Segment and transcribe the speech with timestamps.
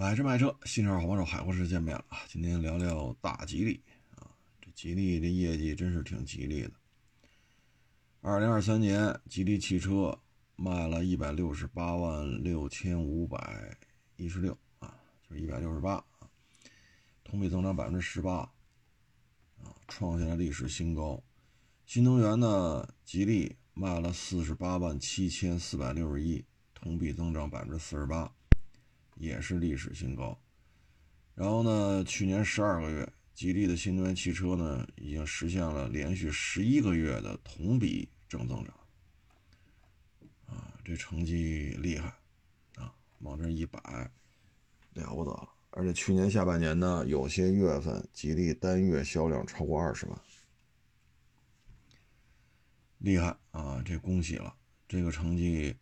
[0.00, 2.04] 买车卖车，新车好帮手，海阔士见面了！
[2.28, 3.82] 今天聊聊大吉利
[4.14, 6.70] 啊，这吉利这业绩真是挺吉利的。
[8.20, 10.16] 二零二三年，吉利汽车
[10.54, 13.76] 卖了一百六十八万六千五百
[14.14, 14.94] 一十六啊，
[15.28, 16.30] 就是一百六十八啊，
[17.24, 21.20] 同比增长百分之十八啊，创下了历史新高。
[21.86, 28.32] 新能源呢，吉利卖了四十八万七千四百六十一，同比增长百分之四十八。
[29.18, 30.40] 也是历史新高，
[31.34, 38.74] 然后呢，去年十二个月，吉利的新能源汽车呢，已经实现了连续十一个月的同比正增长，
[40.46, 42.16] 啊，这成绩厉害，
[42.76, 43.80] 啊，往这一摆，
[44.94, 45.48] 了不得了。
[45.70, 50.20] 而且去年下半年呢，有些月份，吉利单月销量超过二十万，
[52.98, 53.82] 厉害啊！
[53.84, 54.54] 这恭喜了，
[54.88, 55.76] 这个成绩，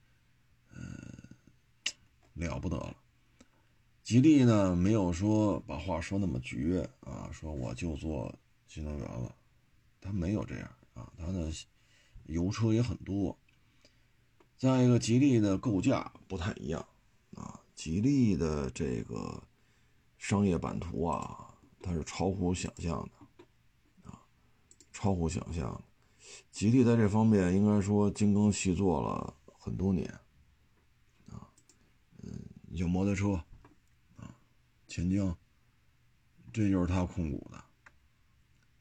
[0.74, 1.94] 嗯，
[2.34, 2.96] 了不得了。
[4.06, 8.32] 吉利呢，没有说把话说那么绝啊，说我就做
[8.68, 9.34] 新能源了，
[10.00, 11.50] 它没有这样啊，它的
[12.26, 13.36] 油车也很多。
[14.56, 16.86] 再一个，吉利的构架不太一样
[17.34, 19.42] 啊，吉利的这个
[20.18, 24.22] 商业版图啊，它是超乎想象的啊，
[24.92, 25.82] 超乎想象。
[26.52, 30.08] 吉利在这方面应该说精耕细作了很多年
[31.28, 31.50] 啊，
[32.22, 32.30] 嗯，
[32.70, 33.42] 有摩托车。
[34.86, 35.36] 钱江，
[36.52, 37.64] 这就是他控股的，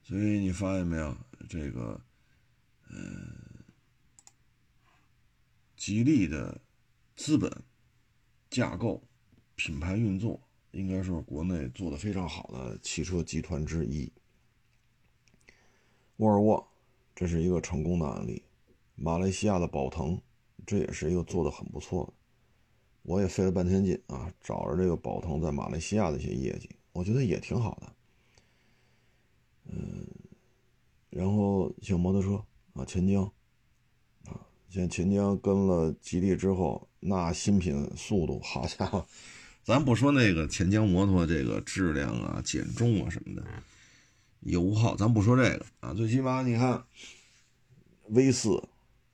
[0.03, 1.17] 所以你发现没有？
[1.49, 2.01] 这个，
[2.89, 2.95] 呃，
[5.75, 6.61] 吉利的
[7.15, 7.63] 资本
[8.49, 9.07] 架构、
[9.55, 14.11] 品牌运作，应该是国内做的非常好的汽车集团之一。
[16.17, 16.71] 沃尔沃，
[17.13, 18.41] 这是一个成功的案例；
[18.95, 20.21] 马来西亚的宝腾，
[20.65, 22.13] 这也是一个做的很不错的。
[23.05, 27.93] 我也费了半天劲啊，找着这个宝腾在马来西亚的一些业绩，我觉得也挺好的。
[29.67, 30.07] 嗯，
[31.11, 33.23] 然后像摩托车啊，钱江
[34.25, 39.05] 啊，像钱江跟了吉利之后，那新品速度，好家伙，
[39.63, 43.45] 咱不说那个钱江摩托这个质量啊、减重啊什么的，
[44.39, 46.83] 油耗，咱不说这个啊，最起码你看
[48.07, 48.67] V 四，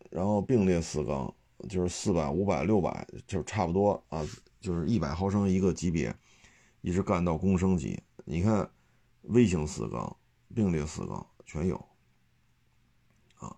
[0.09, 1.33] 然后并列四缸。
[1.69, 4.25] 就是四百、五百、六百，就差不多啊，
[4.59, 6.15] 就是一百毫升一个级别，
[6.81, 8.01] 一直干到公升级。
[8.25, 8.69] 你看，
[9.23, 10.15] 微型四缸、
[10.53, 11.75] 并列四缸全有
[13.39, 13.55] 啊，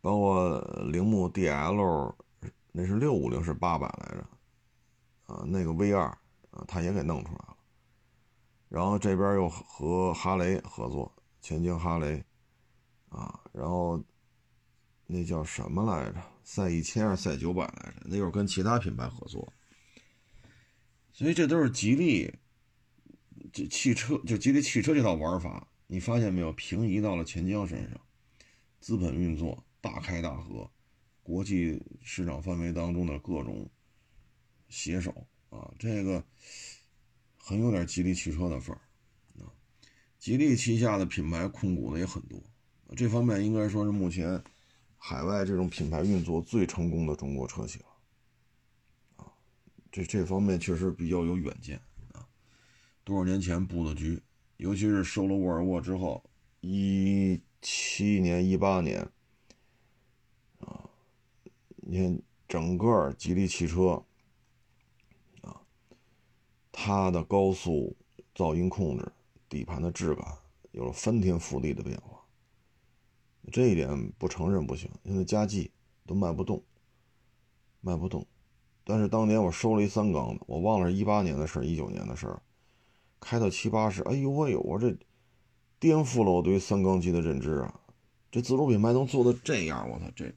[0.00, 2.14] 包括铃木 DL，
[2.72, 4.26] 那是六五零是八百来着
[5.32, 6.06] 啊，那个 V 二
[6.50, 7.56] 啊，他也给弄出来了。
[8.68, 12.24] 然后这边又和哈雷合作，钱江哈雷
[13.08, 14.02] 啊，然后
[15.06, 16.20] 那叫什么来着？
[16.44, 19.50] 赛一千二、赛九百来着，那会儿跟其他品牌合作，
[21.10, 22.30] 所以这都是吉利
[23.50, 26.52] 这汽车就吉利汽车这套玩法，你发现没有？
[26.52, 27.98] 平移到了钱江身上，
[28.78, 30.70] 资本运作大开大合，
[31.22, 33.68] 国际市场范围当中的各种
[34.68, 36.22] 携手啊，这个
[37.38, 38.82] 很有点吉利汽车的范儿
[39.42, 39.48] 啊。
[40.18, 42.38] 吉利旗下的品牌控股的也很多，
[42.94, 44.44] 这方面应该说是目前。
[45.06, 47.86] 海外这种品牌运作最成功的中国车企了，
[49.16, 49.30] 啊，
[49.92, 51.78] 这这方面确实比较有远见
[52.14, 52.26] 啊。
[53.04, 54.22] 多少年前布的局，
[54.56, 56.24] 尤其是收了沃尔沃之后，
[56.62, 59.06] 一七年、一八年，
[60.60, 60.88] 啊，
[61.76, 64.02] 你看整个吉利汽车，
[65.42, 65.60] 啊，
[66.72, 67.94] 它的高速
[68.34, 69.12] 噪音控制、
[69.50, 70.26] 底盘的质感
[70.70, 72.23] 有了翻天覆地的变化。
[73.52, 75.70] 这一点不承认不行，因为加计
[76.06, 76.62] 都卖不动，
[77.80, 78.26] 卖不动。
[78.84, 82.42] 但是当年我收了一三缸的，我忘了是一八年的事一九年的事儿，
[83.20, 84.96] 开到七八十，哎呦喂呦，我这
[85.78, 87.80] 颠覆了我对三缸机的认知啊！
[88.30, 90.34] 这自主品牌能做的这样，我操，这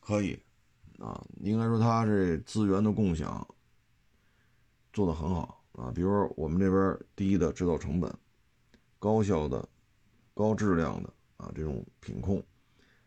[0.00, 0.38] 可以
[0.98, 1.26] 啊！
[1.40, 3.46] 应该说它这资源的共享
[4.92, 8.14] 做的很好啊，比如我们这边低的制造成本，
[8.98, 9.68] 高效的。
[10.38, 12.40] 高质量的啊，这种品控，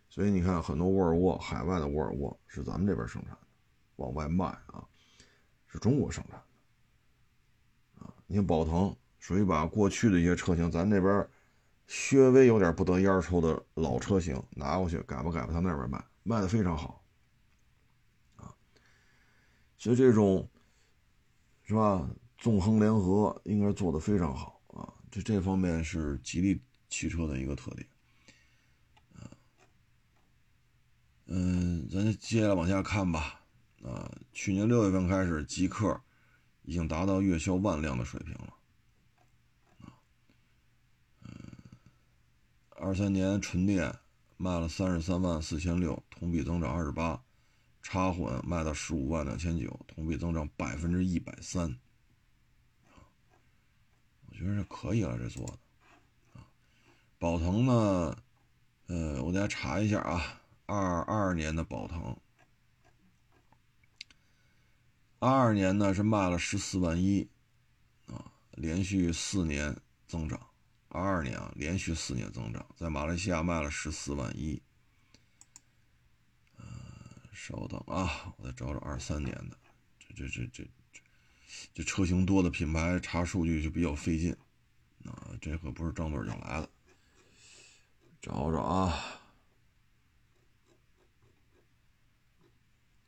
[0.10, 3.48] 所以你看很多沃尔沃海外的沃尔沃是咱们这边生产的，
[3.96, 4.86] 往外卖啊，
[5.66, 8.14] 是中国生产的啊。
[8.28, 11.26] 你看宝腾属于把过去的一些车型，咱这边
[11.88, 17.02] 稍微有点不得烟抽的老车型拿过去改吧改吧，他那边卖卖的非常好
[18.36, 18.54] 啊。
[19.78, 20.46] 所以这种
[21.64, 24.94] 是吧，纵横联合应该做的非常好啊。
[25.10, 26.62] 这这方面是吉利。
[26.92, 27.88] 汽车的一个特点，
[31.26, 33.42] 嗯，咱就接着往下看吧。
[33.82, 36.00] 啊，去年六月份开始，极客
[36.64, 38.54] 已经达到月销万辆的水平了。
[41.24, 41.32] 嗯，
[42.72, 43.98] 二三年纯电
[44.36, 47.20] 卖了三十三万四千六，同比增长二十八；
[47.82, 51.80] 插混卖到十五万两千九，同比增长百分之一百三。
[54.28, 55.58] 我觉得这可以了，这做的。
[57.22, 58.18] 宝腾呢？
[58.88, 62.18] 呃，我再查一下啊，二二年的宝腾，
[65.20, 67.30] 二二年呢是卖了十四万一，
[68.08, 70.48] 啊，连续四年增长。
[70.88, 74.60] 二二年啊，连续四年增长，在马来西亚卖了十四万一。
[76.58, 76.66] 呃，
[77.32, 79.56] 稍等啊，我再找找二三年的，
[80.00, 81.02] 这这这这这
[81.76, 84.36] 这车型多的品牌查数据就比较费劲，
[85.06, 86.68] 啊，这可不是张嘴就来的。
[88.22, 89.04] 找找啊，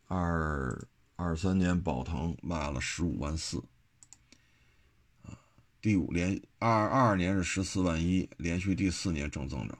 [0.07, 3.63] 二二三年宝腾卖了十五万四，
[5.21, 5.37] 啊，
[5.79, 9.77] 第五连二二年是十四万一，连续第四年正增长。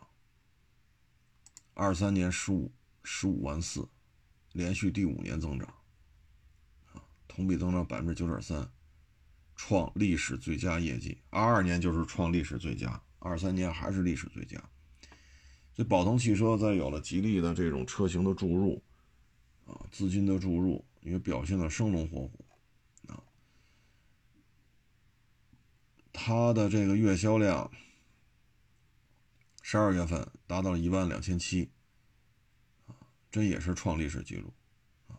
[1.73, 2.71] 二三年十五
[3.03, 3.89] 十五万四，
[4.51, 5.67] 连续第五年增长，
[6.93, 8.71] 啊，同比增长百分之九点三，
[9.55, 11.17] 创历史最佳业绩。
[11.31, 14.63] 二二年就是创历史最佳，二三年还是历史最佳。
[15.75, 18.79] 这宝腾汽车在有了吉利的这种车型的注入，
[19.65, 22.45] 啊，资金的注入，也表现的生龙活虎，
[23.07, 23.23] 啊，
[26.11, 27.71] 它的这个月销量，
[29.63, 31.71] 十二月份达到了一万两千七，
[32.85, 32.93] 啊，
[33.31, 34.53] 这也是创历史记录，
[35.07, 35.17] 啊，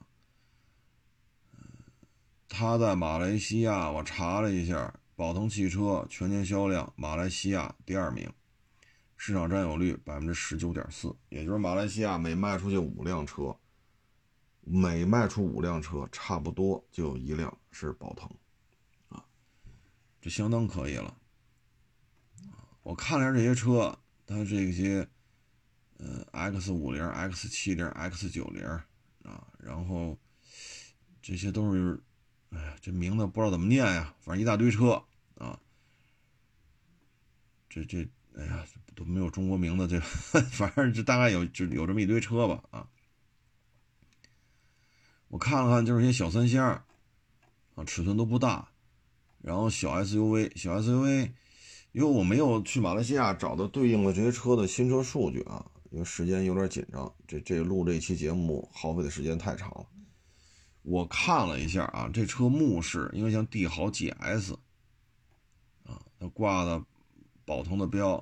[2.49, 8.33] 它在马来西亚，我查了一下，宝腾汽车全年销量，马来西亚第二名。
[9.17, 13.57] 市场占有率百分之十九点四，也就是马来西亚每卖出去五辆车，
[14.61, 18.29] 每卖出五辆车，差不多就有一辆是宝腾，
[19.09, 19.25] 啊，
[20.21, 21.17] 这相当可以了。
[22.83, 25.09] 我看了下这些车，它这些，
[25.97, 28.67] 呃，X 五零、X 七零、X 九零
[29.23, 30.19] 啊，然后
[31.23, 31.99] 这些都是，
[32.51, 35.03] 哎呀，这名字不知道怎么念呀，反正一大堆车
[35.37, 35.59] 啊，
[37.71, 38.07] 这这。
[38.37, 38.65] 哎呀，
[38.97, 40.01] 都没有中国名字，这
[40.51, 42.89] 反正这大概有就有这么一堆车吧啊！
[45.29, 46.83] 我看了看，就是些小三厢
[47.77, 48.69] 啊，尺寸都不大，
[49.41, 51.31] 然后小 SUV，小 SUV，
[51.93, 59.87] 因为我没有去马来西亚找到对应的这些车的新车数据啊，因为时间有点紧张，这这录这期节目耗费的时间太长了。
[60.83, 64.55] 我看了一下啊，这车目视，因为像帝豪 GS
[65.85, 66.85] 啊，它挂的。
[67.45, 68.17] 宝腾的标，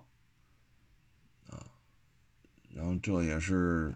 [1.48, 1.64] 啊，
[2.70, 3.94] 然后这也是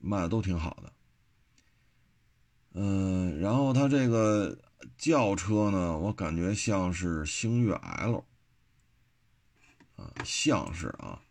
[0.00, 0.92] 卖的都挺好的，
[2.72, 4.58] 嗯，然后它这个
[4.96, 8.24] 轿车呢，我感觉像是星越 L，
[9.96, 11.22] 啊，像是啊，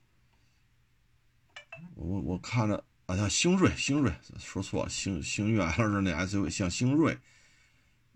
[1.96, 7.14] 我我看着啊像星锐，星锐说错，星星越 L 是那 SUV，像星锐，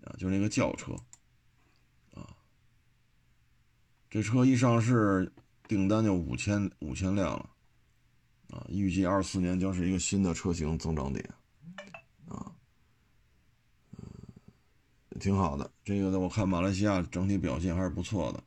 [0.03, 0.95] 啊，就那个轿车。
[4.09, 5.29] 这车一上市，
[5.67, 7.49] 订单就五千五千辆了，
[8.51, 11.29] 啊，预计二四年将是一个新的车型增长点，
[12.25, 12.55] 啊，
[13.91, 13.99] 嗯，
[15.19, 15.69] 挺好的。
[15.83, 18.41] 这个呢，我看马来西亚整体表现还是不错的。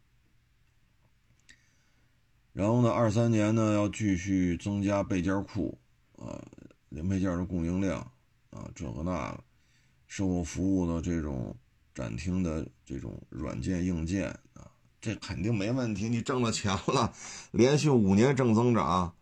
[2.54, 5.78] 然后呢，二三年呢要继续增加备件库，
[6.16, 6.42] 啊，
[6.88, 8.00] 零配件的供应量，
[8.48, 9.44] 啊，这个那个，
[10.06, 11.54] 售后服务的这种
[11.94, 14.34] 展厅的这种软件硬件。
[15.00, 17.12] 这肯定没问题，你挣了钱了，
[17.52, 19.14] 连续五年正增长，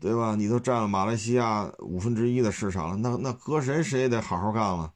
[0.00, 0.34] 对吧？
[0.34, 4.94] 你都占了马来西亚五分之一的市场了，那那搁谁谁也得好好干了，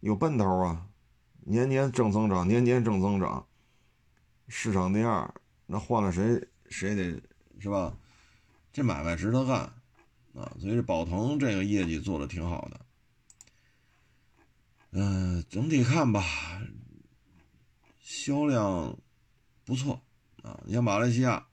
[0.00, 0.86] 有奔头啊！
[1.46, 3.46] 年年正增长，年年正增长，
[4.48, 5.34] 市场第二，
[5.66, 7.20] 那换了谁谁得
[7.58, 7.94] 是吧？
[8.72, 9.58] 这买卖值得干
[10.34, 10.56] 啊！
[10.58, 12.80] 所以这宝腾这个业绩做的挺好的，
[14.92, 16.24] 嗯，整体看吧。
[18.24, 18.96] 销量
[19.66, 20.00] 不错
[20.42, 20.58] 啊！
[20.64, 21.46] 你像马来西亚，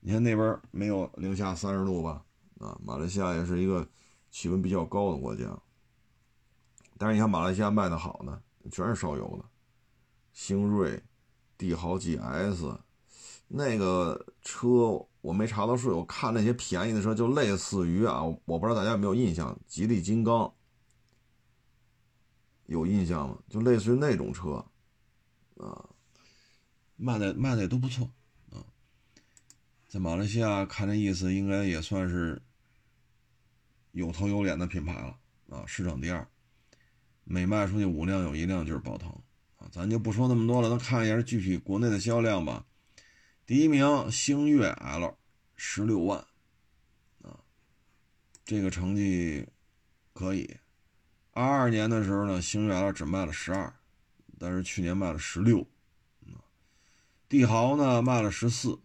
[0.00, 2.22] 你看那边没有零下三十度吧？
[2.58, 3.88] 啊，马来西亚也是一个
[4.30, 5.58] 气温比较高的国家。
[6.98, 9.48] 但是你看马来西亚卖的好呢，全是烧油的，
[10.34, 11.02] 星锐、
[11.56, 12.78] 帝豪 GS，
[13.48, 14.68] 那个车
[15.22, 20.52] 我没查到数，我看那些便宜的车就类似于啊，我不知道大家有没有印象，吉利金刚
[22.66, 23.38] 有印象吗？
[23.48, 24.62] 就类似于那种车。
[25.58, 25.88] 啊，
[27.02, 28.08] 卖的卖的也都不错
[28.52, 28.62] 啊，
[29.88, 32.40] 在马来西亚看这意思，应该也算是
[33.90, 35.18] 有头有脸的品牌了
[35.50, 36.24] 啊，市场第二，
[37.24, 39.10] 每卖出去五辆有一辆就是宝腾
[39.56, 39.68] 啊。
[39.72, 42.64] 咱就不说那么多了，咱看一下具体国内的销量吧。
[43.44, 45.18] 第一名星越 L，
[45.56, 46.24] 十六万，
[47.22, 47.36] 啊，
[48.44, 49.44] 这个成绩
[50.12, 50.56] 可以。
[51.32, 53.74] 二二年的时候呢，星越 L 只卖了十二，
[54.38, 55.66] 但是去年卖了十六，
[57.32, 58.78] 帝豪呢卖了十四，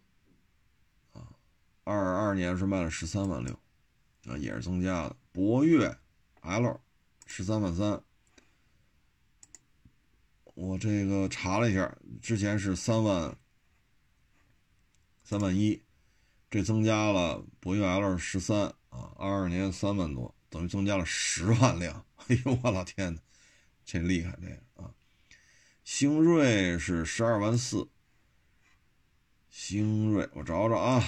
[1.12, 1.36] 啊，
[1.84, 3.52] 二二年是卖了十三万六，
[4.24, 5.14] 啊，也是增加的。
[5.32, 5.94] 博越
[6.40, 6.80] L
[7.26, 8.02] 十三万三。
[10.54, 13.36] 我这个查了一下，之前是三万
[15.22, 15.82] 三万一，
[16.48, 22.02] 这增加了博越 L 十三啊，二二年三万多，等于增加了十万辆。
[22.28, 23.20] 哎呦我老天呐，
[23.84, 24.94] 这厉害这个啊！
[25.84, 27.86] 星瑞是十二万四，
[29.50, 31.00] 星瑞我找找啊，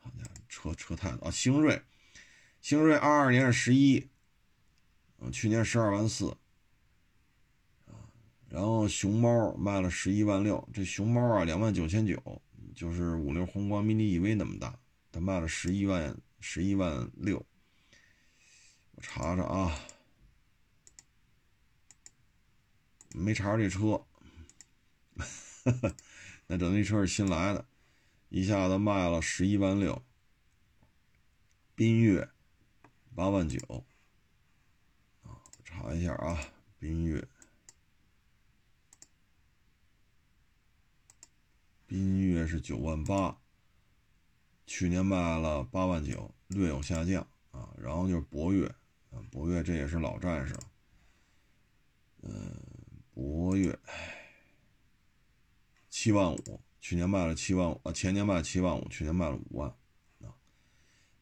[0.00, 1.30] 好家伙，车车太多啊！
[1.30, 1.82] 星瑞，
[2.60, 4.08] 星瑞二二年是十一，
[5.18, 6.36] 嗯，去年十二万四。
[8.48, 12.42] 然后熊猫卖了十一万六，这熊猫啊两万九千九，
[12.74, 14.76] 就是五菱宏光 mini EV 那么大，
[15.12, 17.46] 它卖了十一万十一万六。
[18.92, 19.80] 我查查啊，
[23.14, 24.04] 没查这车，
[26.46, 27.66] 那整这车是新来的，
[28.28, 30.02] 一下子卖了十一万六。
[31.76, 32.28] 缤越
[33.14, 33.84] 八万九，
[35.22, 36.38] 啊，查一下啊，
[36.78, 37.26] 缤越。
[41.88, 43.38] 缤越是九万八，
[44.66, 47.74] 去年卖了八万九，略有下降啊。
[47.78, 48.66] 然后就是博越，
[49.10, 50.54] 啊，博越这也是老战士，
[52.22, 52.54] 嗯，
[53.14, 53.76] 博越
[55.90, 59.68] 七万五，去年卖了七万五，啊，前年卖七万五，去年卖了五万，
[60.22, 60.32] 啊，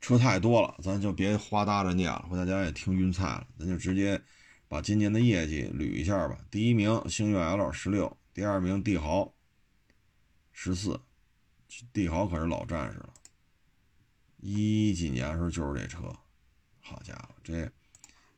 [0.01, 4.23] 车太多了，咱就别哗哒着念了，回大家也听晕菜了，咱就直接
[4.69, 6.39] 把今年的业绩捋一下吧。
[6.51, 9.33] 第一名星越 L 十六，第二名帝豪。
[10.61, 11.01] 十四，
[11.93, 13.15] 帝豪可是老战士了，
[14.39, 16.13] 一几年时候就是这车，
[16.81, 17.71] 好家伙，这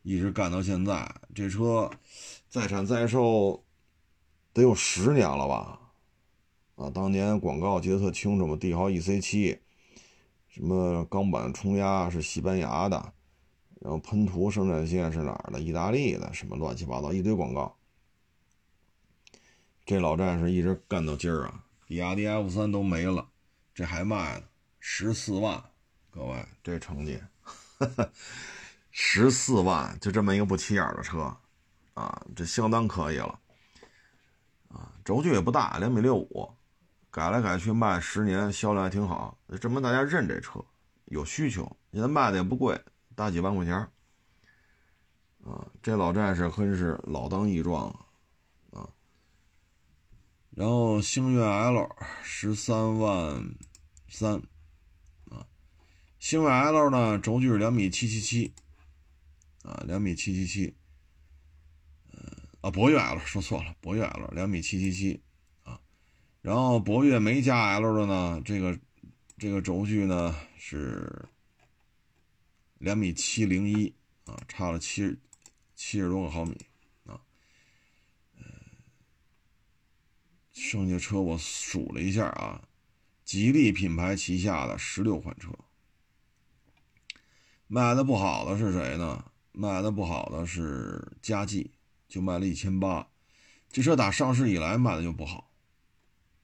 [0.03, 1.91] 一直干到现在，这车
[2.51, 3.65] 在产在售
[4.53, 5.80] 得有十年了吧？
[6.81, 9.61] 啊，当年广告记得特清楚嘛，帝豪 EC 七，
[10.49, 13.13] 什么钢板冲压是西班牙的，
[13.83, 15.61] 然后喷涂生产线是哪儿的？
[15.61, 17.77] 意大利的，什么乱七八糟一堆广告，
[19.85, 21.67] 这老战士一直干到今儿啊。
[21.85, 23.29] 比亚迪 F 三都没了，
[23.75, 24.47] 这还卖呢，
[24.79, 25.63] 十四万，
[26.11, 27.21] 各位这成绩，
[28.91, 31.37] 十四万就这么一个不起眼的车，
[31.93, 33.39] 啊，这相当可以了，
[34.69, 36.49] 啊，轴距也不大，两米六五，
[37.11, 40.65] 改来改去卖十年，销量还挺好，证明大家认这车，
[41.07, 42.81] 有需求，现在卖的也不贵，
[43.17, 43.75] 大几万块钱，
[45.45, 47.89] 啊，这老战士可是老当益壮
[48.71, 48.89] 啊。
[50.51, 51.89] 然后星越 L
[52.23, 53.55] 十三万
[54.09, 54.35] 三，
[55.31, 55.47] 啊，
[56.19, 58.53] 星越 L 呢轴距是两米七七七，
[59.63, 60.77] 啊，两米七七七，
[62.13, 62.21] 嗯，
[62.61, 65.23] 啊，博越 L 说错了，博越 L 两米七七七，
[66.43, 68.79] 然后博越没加 L 的呢，这个
[69.37, 71.29] 这个轴距呢是
[72.79, 73.95] 两米七零一，
[74.25, 75.19] 啊，差了七
[75.75, 76.57] 七十多个毫米
[77.05, 77.21] 啊。
[80.53, 82.63] 剩下车我数了一下啊，
[83.25, 85.51] 吉利品牌旗下的十六款车，
[87.67, 89.25] 卖的不好的是谁呢？
[89.53, 91.71] 卖的不好的是佳绩，
[92.09, 93.07] 就卖了一千八。
[93.71, 95.50] 这车打上市以来卖的就不好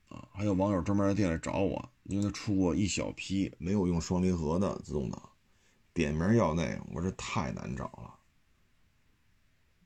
[0.08, 0.28] 啊。
[0.32, 5.30] 还有网友专门在店里找我，因为他出过一小批没有用双离合的自动挡，
[5.92, 8.14] 点名要那个，我说太难找了，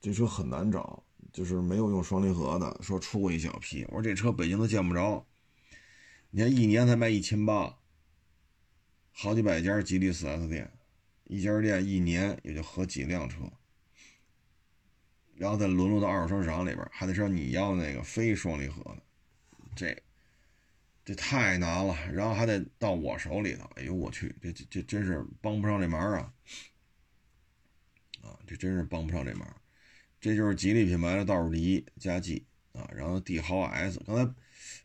[0.01, 1.03] 这车很难找。
[1.33, 3.85] 就是没有用双离合的，说出过一小批。
[3.85, 5.25] 我说这车北京都见不着，
[6.31, 7.79] 你看一年才卖一千八，
[9.13, 10.73] 好几百家吉利 4S 店，
[11.25, 13.45] 一家店一年也就合几辆车，
[15.37, 19.03] 然后再沦落到二手车市场里边，还得是你要那个非双离合的，
[19.77, 19.97] 这
[21.11, 21.97] 这太难了。
[22.13, 26.33] 然后还得到我手里头，哎呦我去，这这这真是帮不上这忙啊！
[28.23, 29.57] 啊，这真是帮不上这忙。
[30.21, 34.35] 这就是吉利品牌的倒数第一，佳绩啊，然后帝豪 S，刚才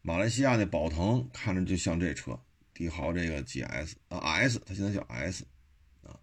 [0.02, 2.40] 马来西亚那宝腾看着就像这车，
[2.74, 5.46] 帝豪这个 GS 啊 S，它现在叫 S
[6.02, 6.20] 啊，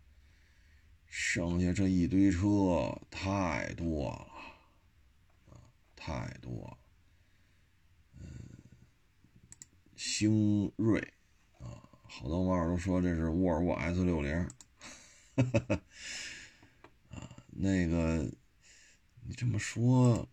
[1.07, 4.27] 剩下这一堆车太多了
[5.53, 5.61] 啊，
[5.95, 6.79] 太多，了，
[10.05, 10.99] 星瑞
[11.61, 14.35] 啊，好多网友都说这是沃尔沃 S 六零，
[17.09, 18.29] 啊，那个。
[19.25, 20.29] 你这么说，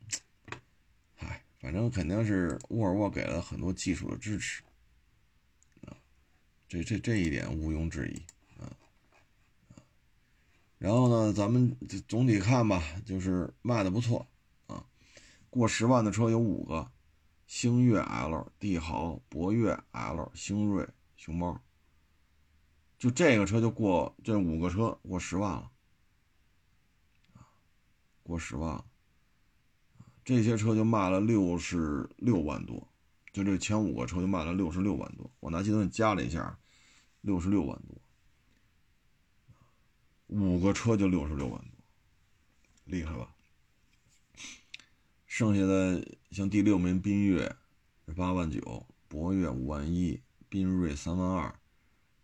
[1.16, 4.64] 嗨，反正肯定是沃尔沃给了很多技术的支持
[5.84, 5.96] 啊，
[6.68, 8.20] 这这这一点毋庸置疑
[8.60, 8.76] 啊。
[10.80, 14.26] 然后呢，咱们总体看吧，就是卖的不错
[14.66, 14.84] 啊，
[15.52, 16.92] 过十万的车有五个。
[17.50, 20.88] 星越 L、帝豪、博越 L、星锐、
[21.18, 21.60] 熊猫，
[23.00, 25.72] 就这个车就过这五个车过十万了，
[28.22, 28.86] 过十万，
[30.24, 32.88] 这些车就卖了六十六万多，
[33.34, 35.32] 就这前五个车就卖了六十六万多。
[35.40, 36.60] 我拿计算器加了一下，
[37.22, 37.98] 六十六万多，
[40.28, 41.72] 五个车就六十六万多，
[42.86, 43.34] 厉害吧？
[45.26, 47.44] 剩下的像第六名缤越
[48.06, 51.60] 是八万九，博越五万一，缤瑞三万二，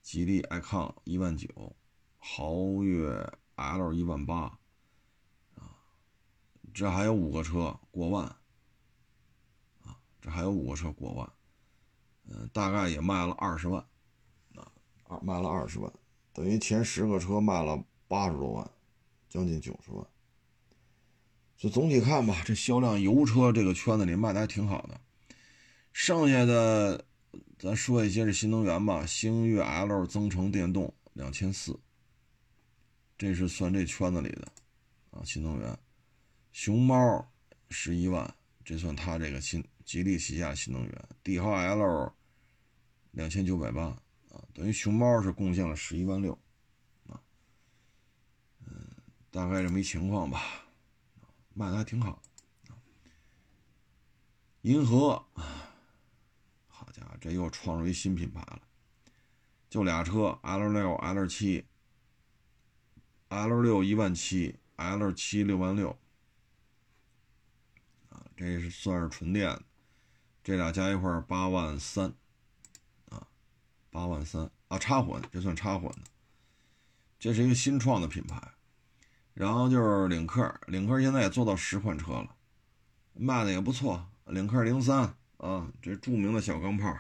[0.03, 1.75] 吉利 icon 一万九，
[2.19, 3.11] 豪越
[3.55, 4.59] L 一万八，
[5.55, 5.81] 啊，
[6.71, 8.27] 这还有五个车过万，
[9.83, 11.33] 啊，这还有五个车过万，
[12.25, 13.83] 嗯，大概也卖了二十万，
[14.53, 14.71] 啊，
[15.05, 15.91] 二卖了二十万，
[16.31, 18.71] 等于前十个车卖了八十多万，
[19.27, 20.07] 将近九十万。
[21.57, 24.99] 就总体看吧，这销量油车这个圈子里卖的还挺好的。
[25.93, 27.05] 剩下的，
[27.57, 29.05] 咱说一些是新能源吧。
[29.05, 31.79] 星越 L 增程电动两千四，
[33.17, 34.51] 这是算这圈子里的
[35.11, 35.23] 啊。
[35.23, 35.79] 新能源，
[36.51, 37.25] 熊猫
[37.69, 38.35] 十一万，
[38.65, 41.09] 这算它这个新吉利旗下新能源。
[41.23, 42.13] 帝豪 L
[43.11, 43.83] 两千九百八
[44.29, 46.37] 啊，等于熊猫是贡献了十一万六
[47.07, 47.15] 啊。
[48.67, 48.75] 嗯，
[49.31, 50.64] 大概这么一情况吧。
[51.55, 52.21] 卖的还挺好，
[54.61, 55.25] 银河，
[56.67, 58.61] 好家伙，这又创出一新品牌了，
[59.67, 61.65] 就俩车，L 六、L 七
[63.29, 65.97] ，L 六一万七，L 七六万六，
[68.09, 69.59] 啊，这是算是纯电，
[70.43, 72.13] 这俩加一块八万三，
[73.09, 73.27] 啊，
[73.89, 74.51] 八万三。
[74.67, 76.01] 啊，插混，这算插混的，
[77.19, 78.54] 这是一个新创的品牌。
[79.35, 82.29] 然后就是领克，领克现在也做到十款车了，
[83.13, 84.01] 卖的也不错。
[84.27, 86.97] 领克零三啊，这著名的小钢炮，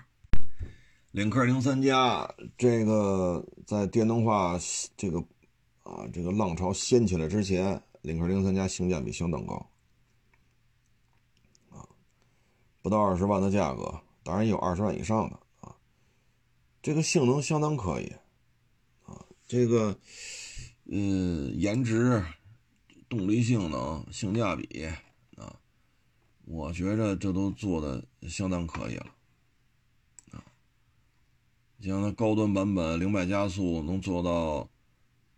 [1.11, 4.59] 领克零三加，这个在电动化
[4.97, 5.19] 这个
[5.83, 9.69] 啊这个浪潮掀起来之前，领克零三加性价比相当高
[11.69, 11.87] 啊，
[12.81, 15.73] 不到二十万的价格，当然也有二十万以上的啊，
[16.81, 18.13] 这个性能相当可以
[19.05, 19.97] 啊，这个。
[20.87, 22.23] 嗯，颜值、
[23.09, 24.85] 动力性能、性价比
[25.35, 25.59] 啊，
[26.43, 29.15] 我觉着这都做的相当可以了
[30.31, 30.45] 啊。
[31.81, 34.69] 像它高端版本零百加速能做到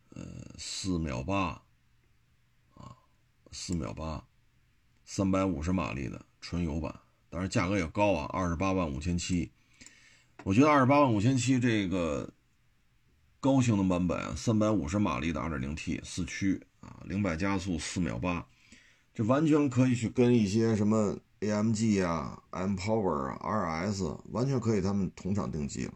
[0.09, 1.61] 呃四秒八
[2.75, 2.97] 啊，
[3.53, 4.27] 四秒八，
[5.05, 6.93] 三百五十马力的纯油版，
[7.29, 9.49] 当然价格也高啊，二十八万五千七。
[10.43, 12.33] 我觉得二十八万五千七这个。
[13.39, 18.45] 高性能版本，三百五十马力的 2.0T 四驱啊，零百加速四秒八，
[19.13, 25.93] 这完全可以去跟一些什么 AMG 啊、M Power 啊、RS 完全可以他们同场竞技了。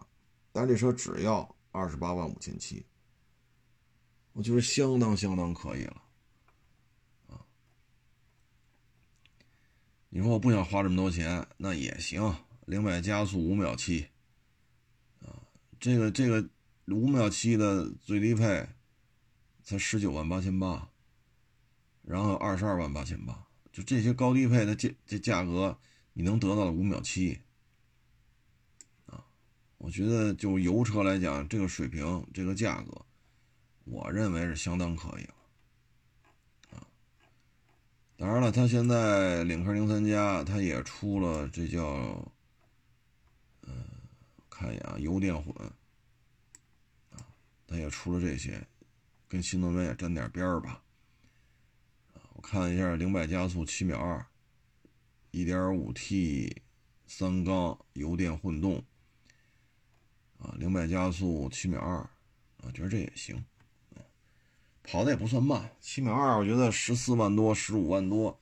[0.51, 2.85] 但这车只要二十八万五千七，
[4.33, 6.01] 我觉得相当相当可以了
[7.27, 7.41] 啊。
[10.09, 12.35] 你说我不想花这么多钱，那也行，
[12.67, 14.07] 零百加速五秒七
[15.21, 15.41] 啊，
[15.79, 16.47] 这个这个。
[16.87, 18.67] 五秒七的最低配
[19.63, 20.89] 才十九万八千八，
[22.01, 25.77] 然后二十二万八千八，就这些高低配的价这价格，
[26.13, 27.39] 你能得到的五秒七
[29.05, 29.23] 啊？
[29.77, 33.05] 我觉得就油车来讲，这个水平这个价格，
[33.85, 35.35] 我认为是相当可以了
[36.71, 36.87] 啊。
[38.17, 41.85] 当然了，它现在领克零三加它也出了这叫，
[43.61, 43.73] 嗯，
[44.49, 45.55] 看一眼啊，油电混。
[47.71, 48.67] 它也出了这些，
[49.29, 50.83] 跟新能源也沾点边儿吧。
[52.33, 54.25] 我看一下，零百加速七秒二，
[55.31, 56.61] 一点五 T
[57.07, 58.83] 三缸油电混动，
[60.37, 63.41] 啊，零百加速七秒二，啊，觉得这也行，
[64.83, 68.41] 跑的也不算慢，七秒二，我觉得十四万多、十五万多，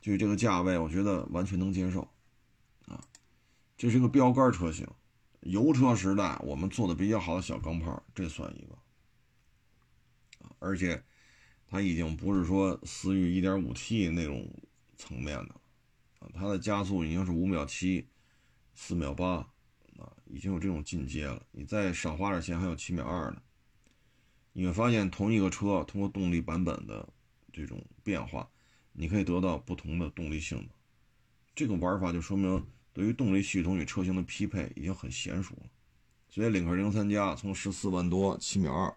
[0.00, 2.08] 就这个价位，我觉得完全能接受，
[2.86, 3.04] 啊，
[3.76, 4.88] 这是个标杆车型。
[5.42, 8.78] 油车时代，我们做的比较好的小钢炮，这算一个
[10.58, 11.02] 而且
[11.66, 14.48] 它已经不是说思域 1.5T 那种
[14.96, 15.54] 层面的
[16.20, 18.06] 啊，它的加速已经是五秒七、
[18.74, 19.38] 四秒八
[19.98, 21.44] 啊，已经有这种进阶了。
[21.50, 23.42] 你再少花点钱，还有七秒二呢。
[24.52, 27.08] 你会发现，同一个车通过动力版本的
[27.52, 28.48] 这种变化，
[28.92, 30.68] 你可以得到不同的动力性能。
[31.54, 35.70] 这个玩法就说明对于动力系统与车型的匹配已经很娴熟了。
[36.28, 38.96] 所以领克零三加从十四万多七秒二，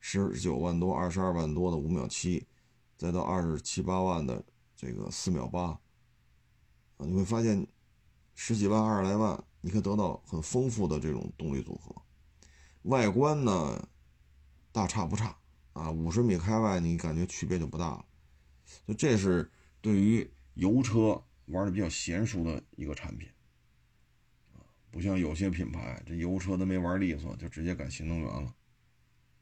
[0.00, 2.46] 十九万多二十二万多的五秒七，
[2.96, 5.78] 再到二十七八万的这个四秒八，
[6.96, 7.66] 啊，你会发现
[8.34, 11.94] 十几万二十来万，你可以得到很丰富的这种动力组合。
[12.82, 13.88] 外观呢，
[14.72, 15.36] 大差不差
[15.72, 18.04] 啊，五十米开外你感觉区别就不大了。
[18.86, 23.28] 就这是对于油车玩的比较娴熟的一个产品。
[24.88, 28.54] 不像有些品牌，这油车都没玩利索，就直接改新能源了，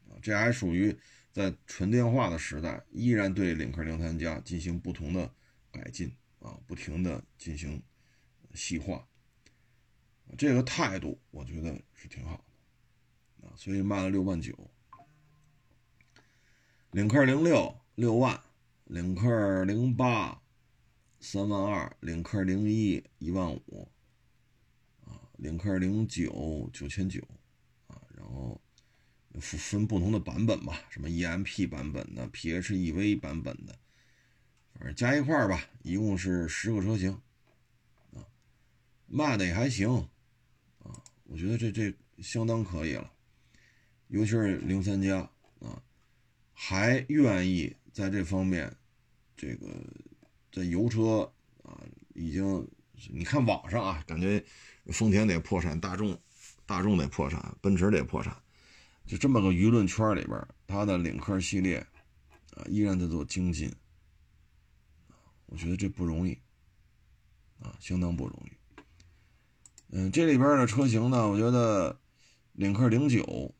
[0.08, 0.96] 啊，这还属于
[1.30, 5.32] 在纯电化的时代，依然对领克零三加进行不同的
[5.70, 7.80] 改进啊，不停的进行
[8.52, 9.06] 细化，
[10.36, 12.44] 这个态度我觉得是挺好
[13.40, 14.70] 的，啊，所以卖了六万九，
[16.90, 18.42] 领克零六六万，
[18.86, 20.42] 领克零八
[21.26, 23.90] 三万二，领克零一一万五。
[25.06, 27.20] 啊领克零九九千九
[27.86, 28.60] 啊，然后
[29.40, 33.78] 分分不同的版本吧，什么 EMP 版本的、PHEV 版本的，
[34.74, 37.12] 反正加一块吧，一共是十个车型
[38.12, 38.28] 啊，
[39.06, 39.88] 卖的也还行
[40.80, 43.10] 啊，我觉得这这相当可以了，
[44.08, 45.18] 尤其是零三加
[45.60, 45.82] 啊，
[46.52, 48.76] 还愿意在这方面，
[49.36, 49.66] 这个
[50.54, 51.32] 这油车
[51.64, 51.82] 啊，
[52.14, 52.64] 已经
[53.10, 54.44] 你看网上啊，感觉。
[54.92, 56.20] 丰田得破产，大众
[56.66, 58.36] 大众得破产，奔驰得破产，
[59.06, 61.78] 就这么个舆论圈里边，它的领克系列
[62.54, 63.74] 啊依然在做精进
[65.46, 66.38] 我觉得这不容易
[67.60, 68.82] 啊，相当不容易。
[69.88, 71.98] 嗯，这里边的车型呢，我觉得
[72.52, 73.54] 领克零九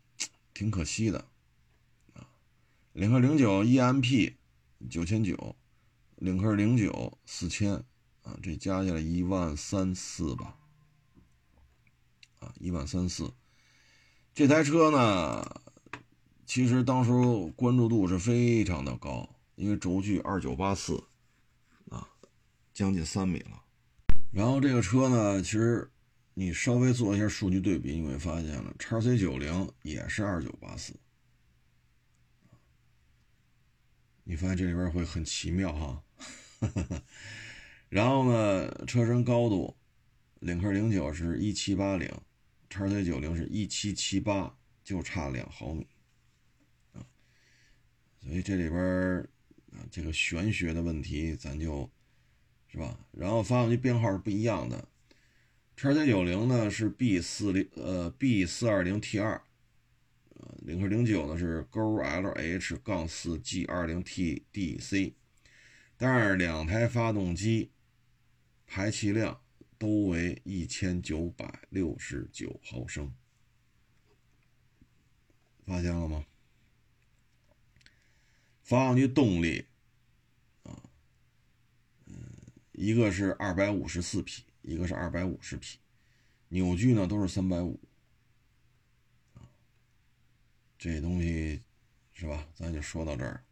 [0.53, 1.27] 挺可惜的
[2.13, 2.29] 啊，
[2.93, 4.35] 领克零九 EMP
[4.91, 5.57] 九千九，
[6.25, 7.75] 领克零九四千
[8.23, 10.57] 啊，这加起来一万三四吧。
[12.41, 13.31] 啊，一万三四，
[14.35, 15.61] 这台车呢，
[16.47, 17.13] 其实当时
[17.55, 21.05] 关注度是非常的高，因为轴距二九八四，
[21.91, 22.09] 啊，
[22.73, 23.63] 将近三米了。
[24.33, 25.91] 然后这个车呢，其实
[26.33, 30.95] 你稍微做一下数据对比，你会发现了，叉 C 九零也是二九八四，
[34.23, 36.01] 你发现这里边会很奇妙哈。
[37.89, 39.77] 然后呢，车身高度，
[40.41, 42.11] 领克零九是一七八零。
[42.71, 45.87] 叉 C 九零是一七七八，就差两毫米
[46.93, 47.07] 啊，
[48.21, 48.83] 所以这里边
[49.71, 51.89] 啊，这个玄学的问题，咱就
[52.67, 52.99] 是吧。
[53.13, 54.89] 然后发动机编号是不一样的，
[55.77, 59.41] 叉 C 九零呢是 B 四零呃 B 四二零 T 二，
[60.63, 65.13] 领克零九呢是勾 LH 杠四 G 二零 TDC，
[65.97, 67.71] 但是两台发动机
[68.67, 69.41] 排气量。
[69.77, 73.13] 都为一千九百六十九毫升，
[75.67, 76.25] 发现了吗？
[78.63, 79.67] 发动机动力
[80.63, 80.89] 啊，
[82.73, 85.79] 一个是二百五十四匹，一个是二百五十匹，
[86.49, 87.79] 扭矩呢都是三百五，
[90.79, 91.61] 这东西
[92.15, 92.49] 是吧？
[92.55, 93.45] 咱就说到这儿。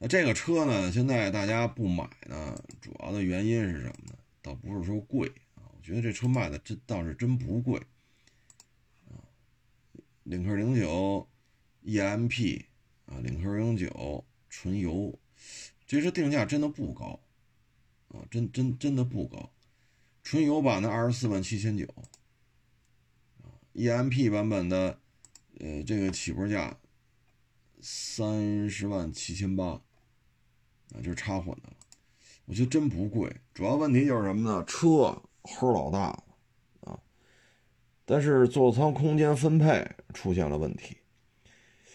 [0.00, 4.18] 那这个车呢，现在大家不买呢，主要的原因是什么呢？
[4.40, 7.80] 倒不是说贵啊，我觉得这车卖的真倒是真不贵
[9.08, 9.18] 啊。
[10.22, 11.28] 领克零九
[11.84, 12.64] EMP
[13.06, 15.18] 啊，领克零九纯油，
[15.86, 17.18] 这车定价真的不高
[18.08, 19.50] 啊，真真真的不高。
[20.22, 21.86] 纯油版的二十四万七千九
[23.42, 25.00] 啊，EMP 版本的
[25.58, 26.78] 呃这个起步价
[27.80, 29.82] 三十万七千八
[30.94, 31.68] 啊，就是插混的。
[32.46, 34.64] 我觉得真不贵，主要问题就是什么呢？
[34.66, 36.22] 车齁老大
[36.80, 36.98] 啊，
[38.04, 40.96] 但是座舱空间分配出现了问题。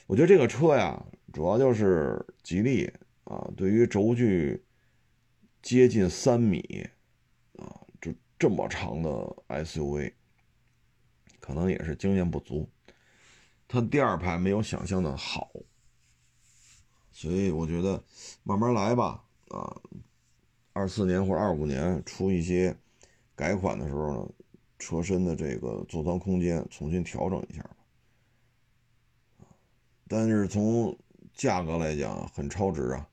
[0.05, 2.85] 我觉得这个车呀，主要就是吉利
[3.23, 4.63] 啊，对于轴距
[5.61, 6.87] 接近三米
[7.57, 9.09] 啊，就这么长的
[9.47, 10.13] SUV，
[11.39, 12.69] 可能也是经验不足，
[13.67, 15.51] 它第二排没有想象的好，
[17.13, 18.03] 所以我觉得
[18.43, 19.81] 慢慢来吧，啊。
[20.75, 22.75] 二四年或者二五年出一些
[23.35, 24.27] 改款的时候呢，
[24.79, 27.77] 车身的这个座舱空间重新调整一下吧。
[30.07, 30.97] 但是从
[31.35, 33.07] 价格来讲很超值啊，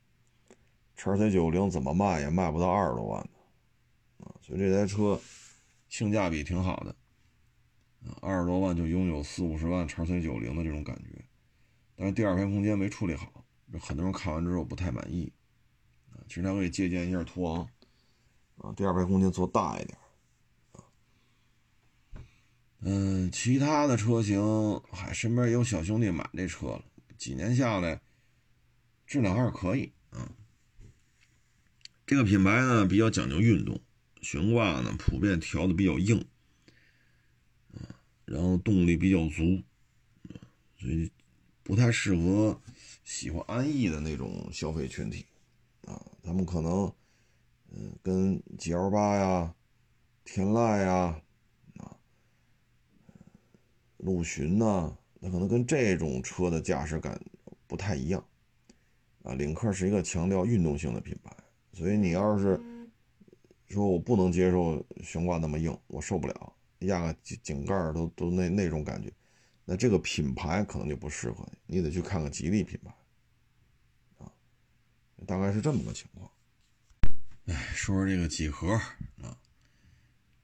[0.96, 5.20] 叉 C 九零怎么卖也卖不到二十多万的啊，所以这台车
[5.90, 6.96] 性价比挺好的
[8.22, 11.22] 二十多万就拥有四五十万叉 C 九零的这种感觉，
[11.94, 13.39] 但是第二排空间没处理好，
[13.78, 15.32] 很多人看完之后不太满意。
[16.28, 17.68] 其实他可以借鉴一下途昂，
[18.58, 19.98] 啊，第二排空间做大一点，
[22.80, 26.84] 嗯，其他的车型，嗨，身边也有小兄弟买这车了，
[27.18, 28.00] 几年下来，
[29.06, 30.30] 质量还是可以啊。
[32.06, 33.80] 这个品牌呢比较讲究运动，
[34.20, 36.24] 悬挂呢普遍调的比较硬，
[37.72, 37.90] 啊，
[38.24, 39.62] 然后动力比较足，
[40.78, 41.10] 所以
[41.64, 42.60] 不太适合
[43.02, 45.26] 喜欢安逸的那种消费群体。
[45.86, 46.92] 啊，他们可能，
[47.72, 49.54] 嗯，跟 G L 八呀、
[50.24, 51.20] 天籁呀、
[51.78, 51.96] 啊，
[53.96, 57.20] 陆巡呐，那可能跟这种车的驾驶感
[57.66, 58.24] 不太一样。
[59.22, 61.34] 啊，领克是一个强调运动性的品牌，
[61.72, 62.60] 所以你要是
[63.68, 69.12] 说我不能接受悬挂那么硬，我受不了，压个井井盖都都那那种感觉，
[69.70, 72.92] 那这个品牌可能就不适合你，你得去看看吉利品牌。
[75.24, 76.28] 大概是这么个情况。
[77.44, 78.72] 哎，说说这个几何
[79.22, 79.38] 啊，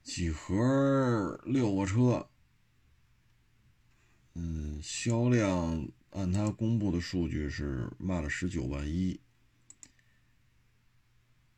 [0.05, 2.31] 几何六个车，
[4.35, 9.21] 嗯，销量按他公布的数据是卖了十九万一，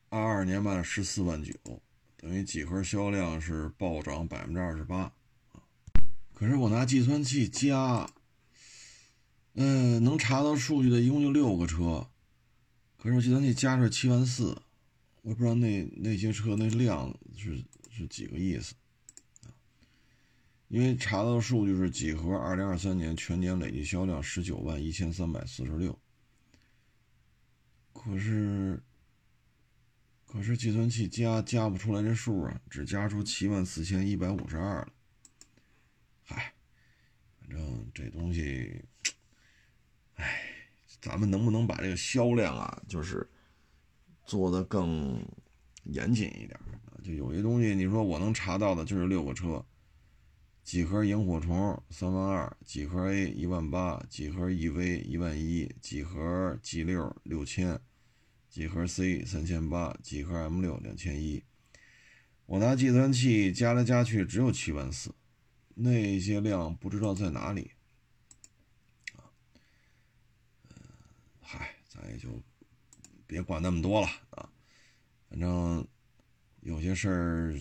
[0.09, 1.52] 二二年卖了十四万九，
[2.16, 5.12] 等于几何销量是暴涨百分之二十八
[6.38, 8.09] 可是我拿计算器加，
[9.55, 12.07] 嗯，能查到数据的一共就六个车。
[12.96, 14.57] 可是我计算器加出来七万四，
[15.22, 18.77] 我不知道那那些车那量是是几个意思？
[20.68, 25.98] 因为查到数据是几何二零二三年全年累计销量十九万一千三百四十六，
[27.92, 28.81] 可是
[30.24, 34.92] 可是计算器加加不出来这数啊，只加出七万四千一百五十二了。
[37.48, 38.84] 反正这东西，
[40.14, 40.54] 唉。
[41.00, 43.24] 咱们能不能把这个销量啊，就是
[44.24, 45.24] 做的更
[45.84, 46.50] 严谨一点
[46.87, 46.98] 啊？
[47.04, 49.64] 就有些东西，你说我能查到的，就是六个车：
[50.64, 57.78] 几何萤火虫三万二，几何 A 一万八，几何 EV 一万一，几何 G 六六千，
[58.48, 61.44] 几何 C 三千八，几何 M 六两千一。
[62.46, 65.14] 我拿计算器加来加去只有七万四，
[65.80, 67.70] 那些量不知道在哪里。
[71.40, 72.28] 嗨，咱也就
[73.28, 74.50] 别管那么多了啊，
[75.30, 75.86] 反正
[76.62, 77.56] 有些事儿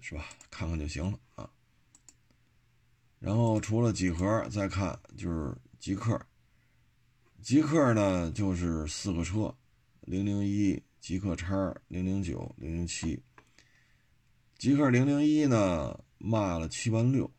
[0.00, 1.48] 是吧，看看就行了啊。
[3.20, 6.20] 然后除了几何，再看就是极客。
[7.40, 9.56] 极客呢就是四个车，
[10.00, 13.22] 零零一、极客叉、零零九、零零七。
[14.58, 17.30] 极客零零一呢卖了七万六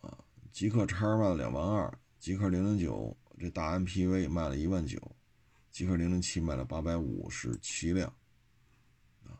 [0.00, 0.18] 啊，
[0.52, 3.16] 极客叉卖了两万二，极客零零九。
[3.38, 4.98] 这大 MPV 卖了一万九，
[5.70, 8.10] 极客零零七卖了八百五十七辆，
[9.24, 9.36] 啊，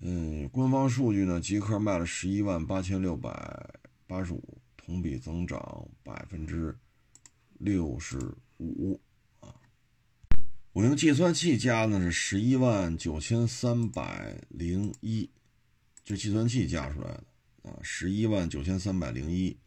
[0.00, 3.30] 嗯，官方数据呢，极客卖了十一万八千六百
[4.06, 6.76] 八十五，同比增长百分之
[7.54, 8.18] 六十
[8.58, 9.00] 五，
[9.40, 9.54] 啊，
[10.74, 15.30] 我用计算器加呢是十一万九千三百零一，
[16.06, 17.24] 这计算器加出来的
[17.68, 19.58] 啊，十一万九千三百零一。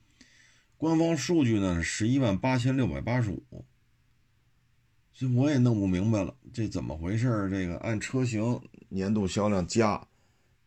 [0.77, 3.65] 官方数据呢是十一万八千六百八十五，
[5.11, 7.49] 所以我也弄不明白了，这怎么回事？
[7.51, 10.07] 这个按车型年度销量加，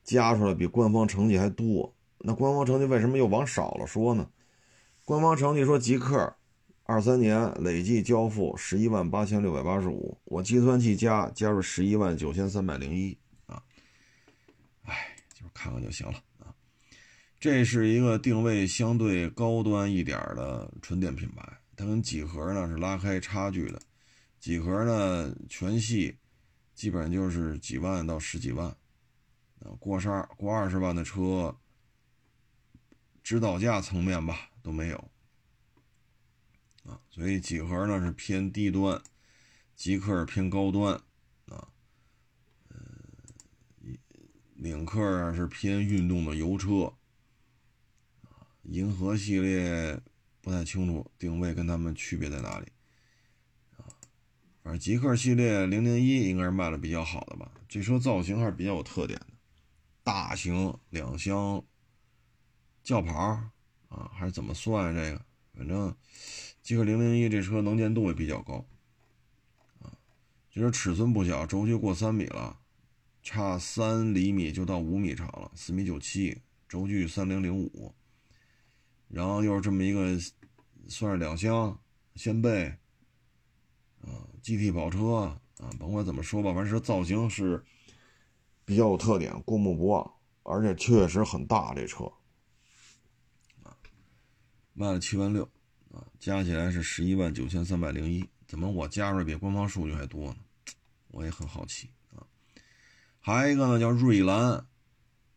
[0.05, 4.29] 加出来比官方成绩还多，那官方成绩为什么又往少了说呢？
[5.07, 6.37] 官方成绩说极客
[6.85, 13.17] 二三年累计交付十一万八千六百八十五，我计算器加加入十一万九千三百零一，
[15.53, 16.55] 看看就行了啊。
[17.41, 21.43] 这是一个定位相对高端一点的纯电品牌，
[21.77, 23.81] 它跟几何呢是拉开差距的。
[24.39, 26.17] 几何呢全系
[26.75, 28.67] 基本上就是几万到十几万，
[29.61, 31.57] 啊，过十二过二十万的车，
[33.23, 34.97] 指导价层面吧都没有，
[36.85, 39.01] 啊，所以几何呢是偏低端，
[39.77, 40.95] 极客偏高端，
[41.47, 41.69] 啊，
[44.63, 46.95] 领克是偏运动的油车。
[48.63, 50.01] 银河系列
[50.41, 52.67] 不太清楚定位跟他们区别在哪里
[53.77, 53.83] 啊？
[54.63, 57.51] 反正极客系列零零一应该是卖的比较好的吧？
[57.69, 59.27] 这车造型还是比较有特点的，
[60.05, 61.65] 大型两厢
[62.85, 63.19] 轿跑
[63.89, 65.25] 啊，还是怎么算这个？
[65.55, 65.93] 反正
[66.63, 68.65] 极客零零一这车能见度也比较高
[69.81, 69.91] 啊，
[70.53, 72.61] 就是尺寸不小，轴距过三米了，
[73.23, 77.95] 差三厘米就到五米长了，四米九七，轴距三零零五。
[79.09, 80.19] 然后又是这么一个，
[80.89, 81.79] 算是两厢
[82.15, 82.65] 掀背，
[84.01, 87.63] 啊，GT 跑车，啊，甭管怎么说吧，反正造型是
[88.65, 92.05] 比较有特点，过目不忘，而且确实很大这车，
[93.63, 93.77] 啊，
[94.73, 95.45] 卖了七万六，
[95.93, 100.37] 啊，加起来是十一万九千三百零一，怎么我加出来比官方数据还多呢？
[101.09, 101.91] 我也很好奇。
[103.25, 104.67] 还有一个呢，叫瑞兰，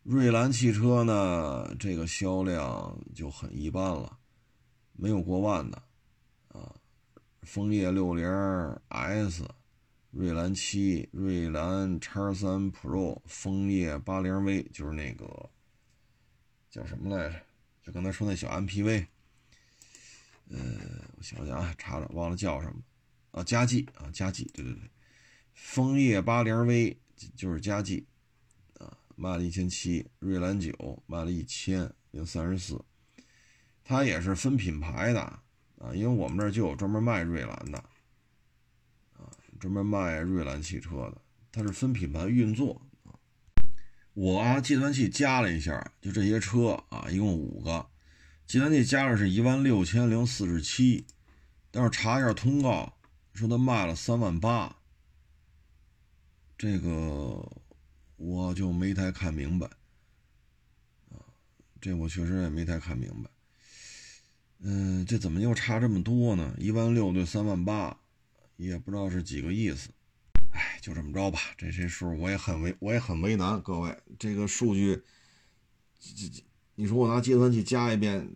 [0.02, 4.18] 瑞兰汽车呢，这个销量就很一般了，
[4.92, 5.80] 没有过万的
[6.48, 6.74] 啊。
[7.42, 8.26] 枫叶六零
[8.88, 9.48] S、
[10.10, 15.48] 瑞兰七、瑞兰叉三 Pro、枫叶八零 V，就是那个
[16.68, 17.40] 叫什么来着？
[17.84, 19.06] 就刚才说那小 MPV。
[20.50, 20.58] 呃，
[21.16, 22.80] 我想想啊，查查，忘了叫什么
[23.30, 23.44] 啊？
[23.44, 24.90] 佳绩啊，佳绩，对对对，
[25.54, 26.98] 枫叶八零 V
[27.34, 28.06] 就是佳绩
[28.78, 30.08] 啊，卖了一千七。
[30.18, 32.84] 瑞兰九卖了一千零三十四，
[33.82, 35.20] 它也是分品牌的。
[35.78, 37.78] 啊，因为我们这儿就有专门卖瑞兰的，
[39.12, 39.28] 啊，
[39.60, 41.20] 专门卖瑞兰汽车的，
[41.52, 42.80] 它是分品牌运作。
[44.14, 47.86] 我啊，计算器加了一下，就这些车啊，一共五个，
[48.46, 51.06] 计算器加了是一万六千零四十七，
[51.70, 52.96] 但是查一下通告，
[53.34, 54.75] 说它卖了三万八，
[56.58, 57.46] 这个
[58.16, 59.66] 我就没太看明白，
[61.10, 61.20] 啊，
[61.80, 63.30] 这我确实也没太看明白。
[64.60, 66.54] 嗯，这怎么又差这么多呢？
[66.58, 67.98] 一万六对三万八，
[68.56, 69.90] 也不知道是几个意思。
[70.52, 71.38] 哎，就这么着吧。
[71.58, 73.60] 这些数我也很为我也很为难。
[73.60, 75.02] 各位，这个数据，
[76.00, 76.42] 这这，
[76.74, 78.26] 你说我拿计算器加一遍，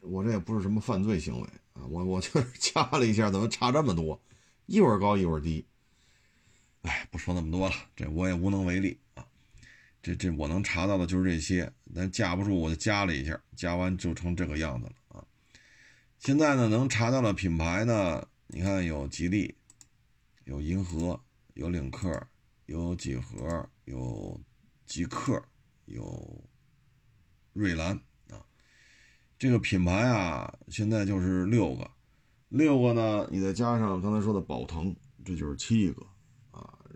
[0.00, 1.86] 我这也不是什么犯罪行为啊。
[1.86, 4.20] 我我就是 加了一下，怎么差这么多？
[4.66, 5.64] 一会儿高一会儿低。
[6.82, 9.26] 哎，不说那么多了，这我也无能为力啊。
[10.00, 15.24] 这这我能查到的就是这些，但架不住我就加了一下，加完就成这个样子了啊。
[16.18, 19.54] 现在呢，能查到的品牌呢，你看有吉利，
[20.44, 21.20] 有银河，
[21.54, 22.26] 有领克，
[22.66, 24.40] 有几何，有
[24.86, 25.42] 极客，
[25.86, 26.44] 有
[27.52, 27.90] 瑞兰
[28.30, 28.40] 啊。
[29.36, 31.90] 这个品牌啊，现在就是六个，
[32.48, 36.06] 六个呢，你再加上刚才说的宝腾，这就是七个。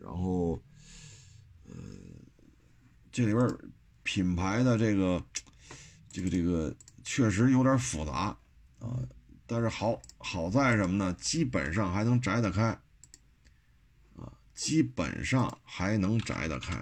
[0.02, 0.60] 然后，
[1.64, 1.74] 呃，
[3.12, 3.48] 这里边
[4.02, 5.24] 品牌的这个，
[6.10, 8.36] 这个这个确实有点复杂。
[8.80, 8.98] 啊，
[9.46, 11.12] 但是好好在什么呢？
[11.20, 12.76] 基本上还能摘得开，
[14.16, 16.74] 啊，基本上还能摘得开，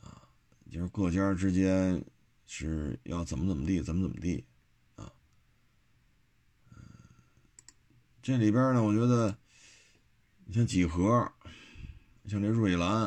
[0.00, 0.26] 啊，
[0.70, 2.02] 就是各家之间
[2.46, 4.42] 是要怎么怎么地，怎么怎么地，
[4.96, 5.12] 啊，
[8.22, 9.36] 这里边呢，我觉得，
[10.44, 11.30] 你像几何，
[12.26, 13.06] 像这瑞兰，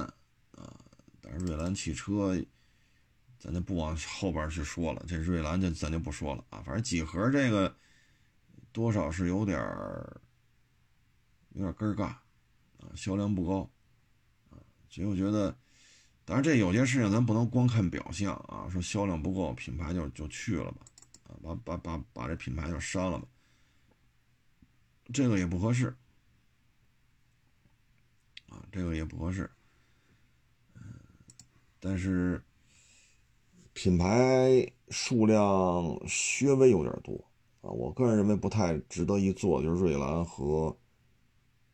[0.52, 0.74] 啊，
[1.22, 2.36] 但是瑞兰汽车。
[3.38, 6.64] 咱就不往后边去说了，这瑞兰就咱就不说了啊。
[6.66, 7.78] 反正几何这个
[8.72, 10.20] 多少是有点儿
[11.50, 13.70] 有点根儿尬啊，销量不高
[14.50, 14.58] 啊。
[14.90, 15.56] 所以我觉得，
[16.24, 20.78] 当然这有些事情咱不能光看表象啊，说销量不够，品牌就就去了吧，
[21.26, 23.28] 啊，把把把把这品牌就删了吧，
[25.14, 25.96] 这个也不合适
[28.72, 29.50] 这个也不合适。
[31.80, 32.42] 但是。
[33.78, 35.44] 品牌数量
[36.08, 37.14] 稍微有点多
[37.60, 40.74] 啊，我个人认为不太值得一做，就是瑞兰和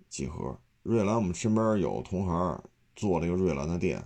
[0.09, 0.59] 几何。
[0.81, 2.63] 瑞兰我们身边有同行
[2.95, 4.03] 做了一个瑞兰的店，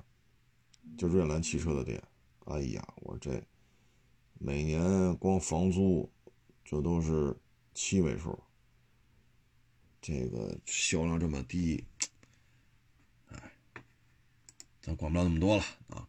[0.97, 2.03] 就瑞兰汽车的店。
[2.47, 3.41] 哎呀，我这
[4.39, 6.11] 每年光房租
[6.65, 7.33] 这都是
[7.73, 8.37] 七位数，
[10.01, 11.81] 这个销量这么低，
[14.85, 16.07] 咱管不了那么多了啊。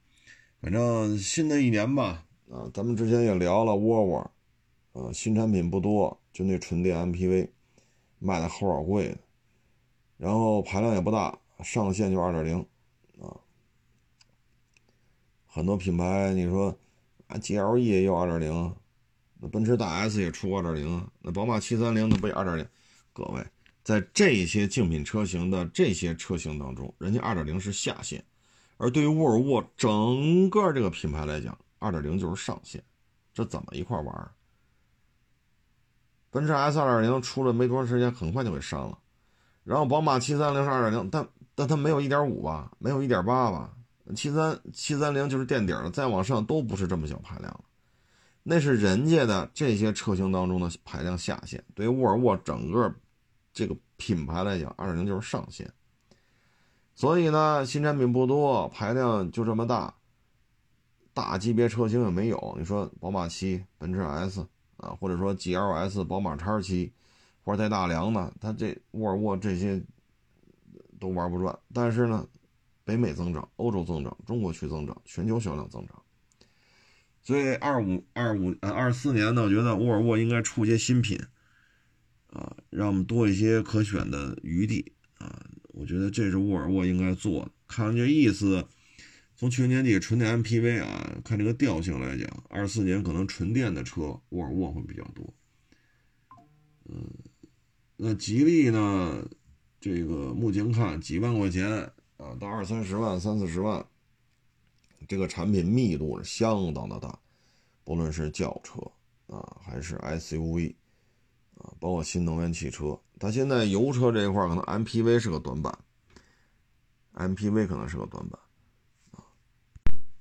[0.60, 4.30] 反正新的一年吧，啊，咱们之前也聊了沃尔沃，
[4.92, 7.48] 啊，新产品不多，就那纯电 MPV，
[8.18, 9.18] 卖的齁老贵的，
[10.18, 12.58] 然后排量也不大，上限就二点零，
[13.18, 13.40] 啊，
[15.46, 16.76] 很多品牌你说
[17.28, 18.76] 啊，GLE 也有二点零，
[19.40, 22.68] 那奔驰大 S 也出二点零，那宝马七三零那不也二点零？
[23.14, 23.42] 各位，
[23.82, 28.22] 在这些竞品车型的这些车型当中，人家二点零是下限。
[28.76, 32.82] 而对于沃尔沃整个这个品牌来讲，二点零就是上限，
[33.32, 34.30] 这怎么一块玩？
[36.30, 38.98] 奔驰 S 二点零出了没多长时间，很快就给删了。
[39.64, 43.72] 然后宝马七三零是二点零，但但它没有一点五吧，没有一点八吧？
[44.14, 47.64] 七三七三零就是垫底了，再往上都不是这么小排量了。
[48.42, 51.64] 那是人家的这些车型当中的排量下限。
[51.74, 52.94] 对于沃尔沃整个
[53.52, 55.68] 这个品牌来讲，二点零就是上限。
[56.96, 59.94] 所以呢，新产品不多，排量就这么大，
[61.12, 62.56] 大级别车型也没有。
[62.58, 64.46] 你说宝马七、奔驰 S
[64.78, 66.90] 啊，或者说 GLS、宝马 X7，
[67.44, 69.78] 或者在大梁的，它这沃尔沃这些
[70.98, 71.58] 都玩不转。
[71.74, 72.26] 但是呢，
[72.82, 76.02] 北美增长，欧洲增长，中国区增长，全球销量增长。
[77.22, 81.20] 所以二五二五呃二四年呢，我觉得沃尔沃应该出一些新品，
[82.30, 85.44] 啊，让我们多一些可选的余地啊。
[85.76, 87.50] 我觉得这是沃尔沃应该做的。
[87.68, 88.66] 看这意思，
[89.36, 95.34] 从去年年底纯电 MPV 啊，看这个调性来讲，二四年可能纯电的车沃尔沃会比较多。
[96.88, 97.06] 嗯，
[97.96, 99.28] 那吉利呢？
[99.78, 101.68] 这个目前看几万块钱
[102.16, 103.86] 啊，到二三十万、三四十万，
[105.06, 107.16] 这个产品密度是相当的大，
[107.84, 108.80] 不论是轿车
[109.26, 110.74] 啊，还是 SUV
[111.56, 112.98] 啊，包括新能源汽车。
[113.18, 115.76] 它现在油车这一块可能 MPV 是个短板
[117.14, 118.40] ，MPV 可能是个短板
[119.10, 119.24] 啊。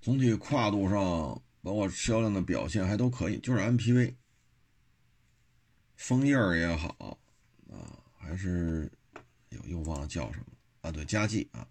[0.01, 4.13] 总体跨度上，包括销量的表现还都可以，就是 MPV。
[5.95, 7.17] 枫叶也好
[7.69, 8.91] 啊，还是
[9.49, 10.45] 又又忘了叫什么
[10.81, 10.91] 啊？
[10.91, 11.67] 对，佳绩啊，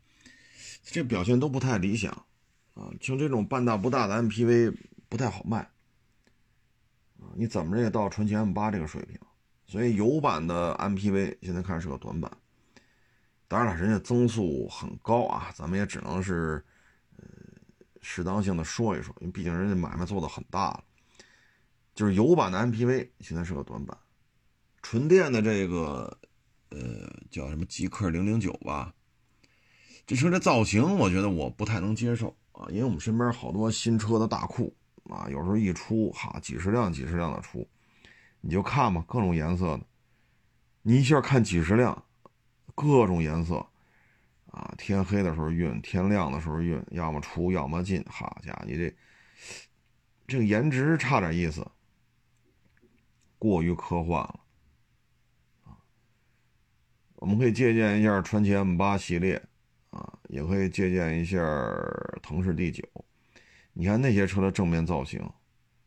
[0.83, 2.11] 这表现都不太理想
[2.75, 2.91] 啊。
[3.01, 4.75] 像这种半大不大的 MPV
[5.09, 5.71] 不太好卖，
[7.35, 9.19] 你怎么着也到传祺 M8 这个水平，
[9.75, 12.31] 所以油版的 MPV 现在看是个短板。
[13.49, 16.65] 当然了，人家增速很高啊，咱们也只能是
[17.17, 17.25] 呃
[18.01, 20.85] 适当性的说一说，因为毕竟人家买卖做的很大了。
[21.93, 23.99] 就是油版的 MPV 现在是个短板。
[24.81, 26.17] 纯电的这个，
[26.69, 28.95] 呃，叫什么极氪零零九吧？
[30.07, 34.73] 这车这造型，我觉得我不太能接受啊，因为我们身边好多新车的大库
[35.11, 37.69] 啊，有时候一出，哈，几十辆、几十辆的出，
[38.47, 39.87] 你就看吧，各种颜色的，
[40.83, 42.05] 你一下看几十辆，
[42.75, 43.67] 各种颜色，
[44.51, 48.95] 啊，天黑的时候晕，天亮的时候晕，要么出，要么进，好家伙，你这
[50.27, 51.67] 这个颜值差点意思，
[53.39, 54.41] 过于科幻了。
[57.15, 59.43] 我们可以借鉴一下传奇 M 八系列，
[59.89, 61.41] 啊，也可以借鉴一下
[62.21, 62.87] 腾势 D 九。
[63.73, 65.27] 你看那些车的正面造型，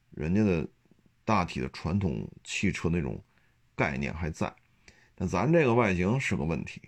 [0.10, 0.68] 人家的
[1.28, 3.22] 大体的传统汽车那种
[3.76, 4.52] 概念还在，
[5.14, 6.82] 但咱这个外形是个问题，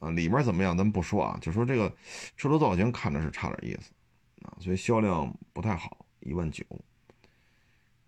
[0.00, 1.94] 啊，里面怎么样咱不说啊，就说这个
[2.34, 3.92] 车头造型看着是差点意思，
[4.40, 6.64] 啊，所以销量不太好，一万九，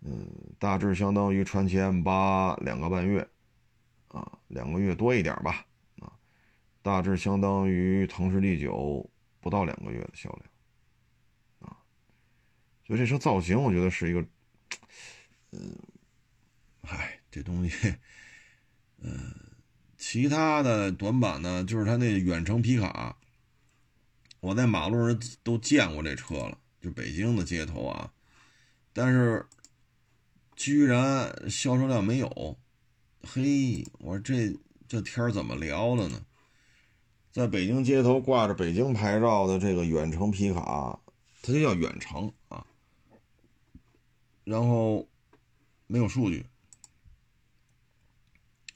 [0.01, 3.27] 嗯，大致相当于传祺 M 八两个半月，
[4.07, 5.63] 啊，两个月多一点吧
[5.99, 6.11] 啊。
[6.81, 9.07] 大致相当于腾势 D 九
[9.39, 11.77] 不到两个月的销量，啊，
[12.83, 14.25] 所以这车造型我觉得是一个，
[15.59, 15.75] 嗯，
[16.83, 17.95] 嗨，这东西，
[18.99, 19.33] 嗯，
[19.97, 23.17] 其他的短板呢，就是它那远程皮卡，
[24.39, 28.13] 我在马路上都见过这车了，就北京的街头啊，
[28.93, 29.47] 但是
[30.55, 32.59] 居然销售量没有，
[33.23, 34.55] 嘿，我说这
[34.87, 36.23] 这天怎么聊的呢？
[37.31, 40.99] 在北京街头挂着北京牌照的这个远程皮卡，
[41.41, 42.65] 它就叫远程啊，
[44.43, 45.07] 然后
[45.87, 46.45] 没有数据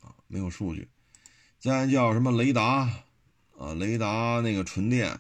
[0.01, 0.89] 啊，没有数据。
[1.59, 2.89] 再叫什么雷达
[3.57, 5.19] 啊，雷达那个纯电，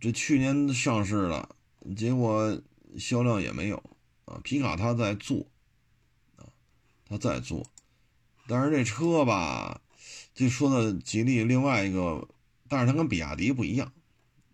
[0.00, 1.54] 这去年上市了，
[1.96, 2.60] 结果
[2.98, 3.82] 销量也没有
[4.24, 4.40] 啊。
[4.42, 5.46] 皮卡它在做
[6.36, 6.48] 啊，
[7.08, 7.64] 它在做，
[8.48, 9.80] 但是这车吧。
[10.34, 12.28] 就说的吉利另外一个，
[12.68, 13.92] 但是它跟比亚迪不一样，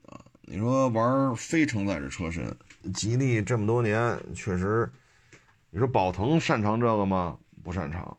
[0.06, 2.56] 啊，你说玩非承载式车身，
[2.94, 4.90] 吉利这么多年确实，
[5.74, 7.36] 你说宝腾擅长这个吗？
[7.64, 8.16] 不擅长，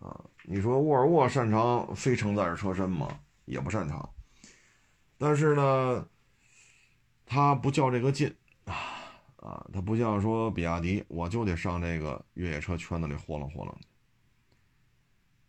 [0.00, 3.20] 啊，你说沃尔沃擅长非承载式车身吗？
[3.44, 4.08] 也不擅长，
[5.18, 6.08] 但是呢，
[7.26, 8.72] 它不较这个劲啊，
[9.36, 13.78] 啊，它不像说比亚迪，我就得上这个越野车圈子里霍楞霍楞。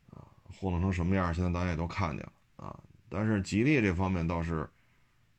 [0.09, 0.27] 啊，
[0.59, 1.33] 霍楞成什么样？
[1.33, 2.77] 现在大家也都看见了啊！
[3.07, 4.69] 但是吉利这方面倒是，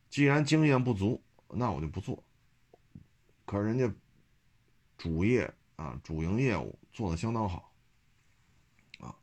[0.08, 2.24] 既然经验不足，那我就不做。
[3.44, 3.92] 可是人家
[4.96, 5.52] 主业
[5.84, 7.70] 啊，主营业务做的相当好
[9.00, 9.14] 啊！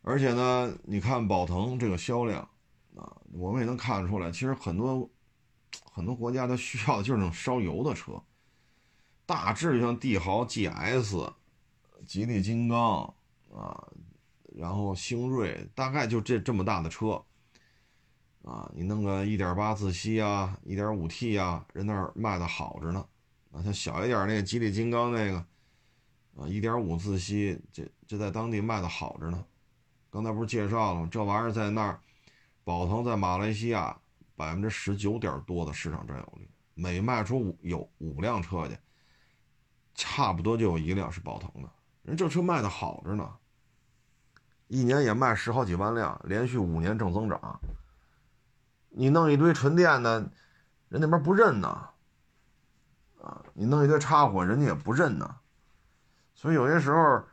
[0.00, 2.40] 而且呢，你看宝腾这个销量
[2.96, 5.10] 啊，我们也能看得出来，其实很多
[5.92, 8.22] 很多国家它需要的就是那种烧油的车，
[9.26, 11.30] 大致像帝豪 GS、
[12.06, 13.14] 吉利金刚
[13.52, 13.86] 啊。
[14.56, 17.22] 然后星瑞大概就这这么大的车，
[18.44, 23.04] 啊，你弄个一点八自吸啊，一点五 T 啊，人那儿卖的好着呢。
[23.54, 25.36] 啊，像小一点那个吉利金刚那个，
[26.36, 29.44] 啊，一点五自吸，这这在当地卖的好着呢。
[30.10, 31.08] 刚才不是介绍了吗？
[31.10, 32.00] 这玩意儿在那儿，
[32.64, 33.96] 宝腾在马来西亚
[34.34, 38.76] 百分之十九点多的市场占有率，每卖出五有五辆车去，
[39.94, 41.70] 差不多就有一辆是宝腾的。
[42.02, 43.30] 人这车卖的好着呢。
[44.66, 47.60] 一年也卖十好几万辆，连续五年正增长。
[48.88, 50.20] 你弄一堆纯电的，
[50.88, 51.90] 人那边不认呢，
[53.24, 55.34] 啊，你弄一堆插混，人家也不认呢。
[56.34, 57.24] 所以有些时候，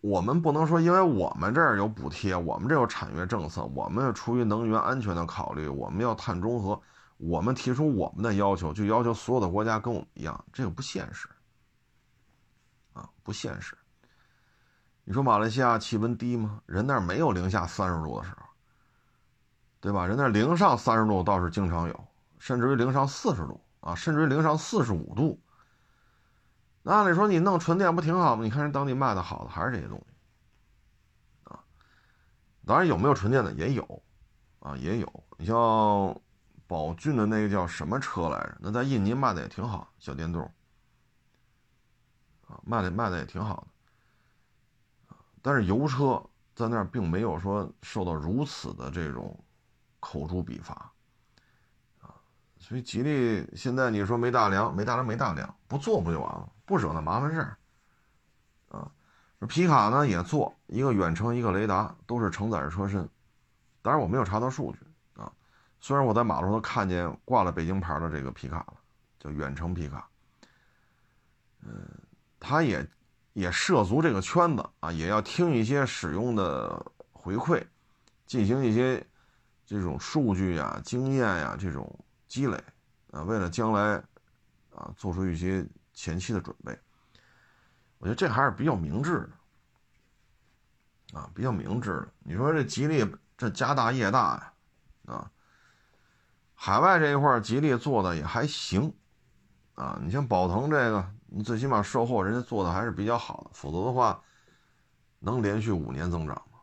[0.00, 6.80] 我们不能说，因为我们这儿有补贴，我们这有产业政策，我们出于能源安全的考虑，我们要碳中和，
[7.16, 11.28] 我们提出我们的要求，就要求所有的国家跟我们一样，这个不现实，
[12.92, 13.76] 啊，不现实。
[15.02, 16.60] 你说马来西亚气温低吗？
[16.66, 18.46] 人那儿没有零下三十度的时候，
[19.80, 20.06] 对吧？
[20.06, 22.04] 人那儿零上三十度倒是经常有，
[22.38, 25.40] 甚至于零上四十度啊，甚至于零上四十五度。
[26.82, 28.42] 那按理说你弄纯电不挺好吗？
[28.42, 30.14] 你看人当地卖的好的还是这些东西，
[31.44, 31.62] 啊，
[32.64, 34.02] 当然有没有纯电的也有，
[34.60, 35.24] 啊也有。
[35.36, 35.54] 你像
[36.66, 38.56] 宝骏的那个叫什么车来着？
[38.60, 40.42] 那在印尼卖的也挺好，小电动，
[42.46, 43.66] 啊卖的卖的也挺好的。
[45.42, 46.22] 但是油车
[46.54, 49.38] 在那儿并没有说受到如此的这种
[49.98, 50.92] 口诛笔伐，
[52.70, 56.48] 所以吉利现在你说没大梁，没大梁，没大梁，不做不就完了？
[56.64, 57.58] 不惹那麻烦事儿，
[58.68, 58.88] 啊，
[59.48, 63.08] 皮卡呢也做一个远程，一个雷达，都是承载着车身。
[63.82, 64.78] 当然我没有查到数据
[65.20, 65.32] 啊，
[65.80, 68.74] 虽然我在马路上看见挂了北京牌的这个皮卡了，
[69.18, 70.08] 叫远程皮卡，
[71.64, 71.84] 嗯，
[72.38, 72.88] 它也。
[73.32, 77.64] 也涉足这个圈子啊，也要听一些使用的回馈，
[78.26, 79.06] 进行一些
[79.64, 81.96] 这种数据呀、经验呀这种
[82.30, 82.56] 积累
[83.10, 84.02] 啊，为了将来
[84.74, 86.78] 啊做出一些前期的准备。
[87.98, 89.28] 我觉得这还是比较明智
[91.12, 92.08] 的啊，比较明智的。
[92.20, 93.04] 你说这吉利
[93.36, 95.30] 这家大业大呀，啊，
[96.54, 98.94] 海外这一块吉利做的也还行
[99.74, 99.98] 啊。
[100.00, 101.12] 你像宝腾这个。
[101.32, 104.20] 你最起码售后人家做的还是比较好的，否则的话，
[105.20, 106.58] 能连续五年增长吗？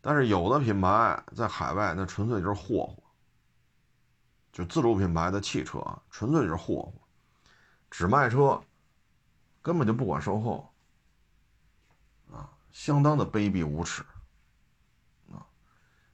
[0.00, 3.02] 但是有的品牌在海外那纯粹就是霍霍，
[4.56, 6.94] 就自主品牌的汽车啊，纯粹就是霍霍，
[7.90, 8.58] 只卖车，
[9.60, 10.72] 根本就不管售后，
[12.32, 14.02] 啊，相当的卑鄙无耻，
[15.30, 15.44] 啊，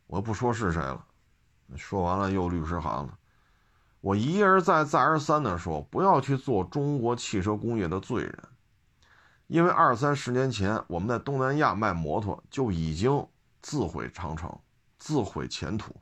[0.09, 1.07] 我不说是谁了，
[1.77, 3.17] 说完了又律师函了。
[4.01, 8.49] 我一而再、再而三的说，不要去做中国汽车工业的罪人，
[9.47, 13.25] 因为二三十年前我们在东南亚卖摩托就已经
[13.61, 14.59] 自毁长城、
[14.99, 15.95] 自毁前途，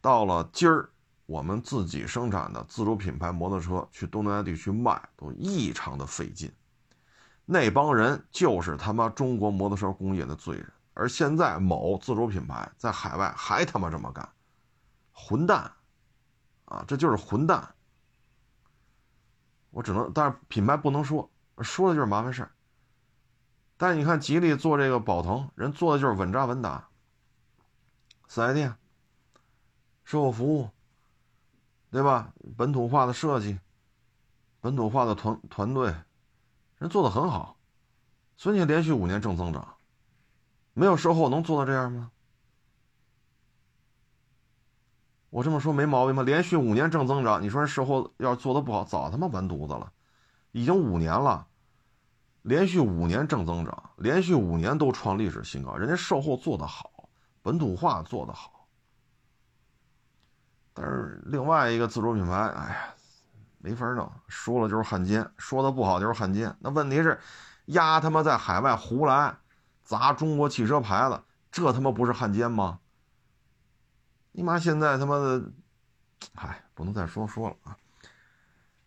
[0.00, 0.90] 到了今儿，
[1.30, 6.52] 我们自己生产的自主品牌摩托车去东南亚地区卖都异常的费劲，
[7.44, 14.28] 那帮人就是他妈中国摩托车工业的罪人，而现在某自主品牌在海外还他妈这么干，
[15.12, 15.70] 混蛋！
[16.64, 17.76] 啊，这就是混蛋！
[19.70, 22.50] 我只能，但是品牌不能说，说的就是麻烦事儿。
[23.76, 26.88] 但你看吉利做这个宝腾，人做的就是稳扎稳打，
[28.26, 28.74] 四 S 店、
[30.02, 30.70] 售后服务，
[31.90, 32.32] 对吧？
[32.56, 33.58] 本土化的设计，
[34.60, 35.92] 本土化的团团队，
[36.78, 37.56] 人做的很好，
[38.36, 39.74] 所以你连续五年正增长，
[40.72, 42.10] 没有售后能做到这样吗？
[45.30, 46.22] 我这么说没毛病吗？
[46.22, 49.92] 连续五年正增长，你说人售后要是做的不好，早他妈完犊子了。
[50.52, 51.46] 已经五年了，
[52.42, 57.08] 连续五年正增长，连续五年都创历史新高，人家售后做得好，
[57.42, 58.59] 本土化做得好。
[60.80, 62.94] 但是另外一个自主品牌，哎呀，
[63.58, 66.56] 没法弄，说了就是汉奸，说的不好就是汉奸。
[66.58, 67.20] 那问题是，
[67.66, 69.36] 丫他妈在海外胡来，
[69.84, 71.20] 砸中国汽车牌子，
[71.52, 72.78] 这他妈不是汉奸吗？
[74.32, 75.52] 你妈现在他妈的，
[76.36, 77.76] 哎，不能再说说了啊！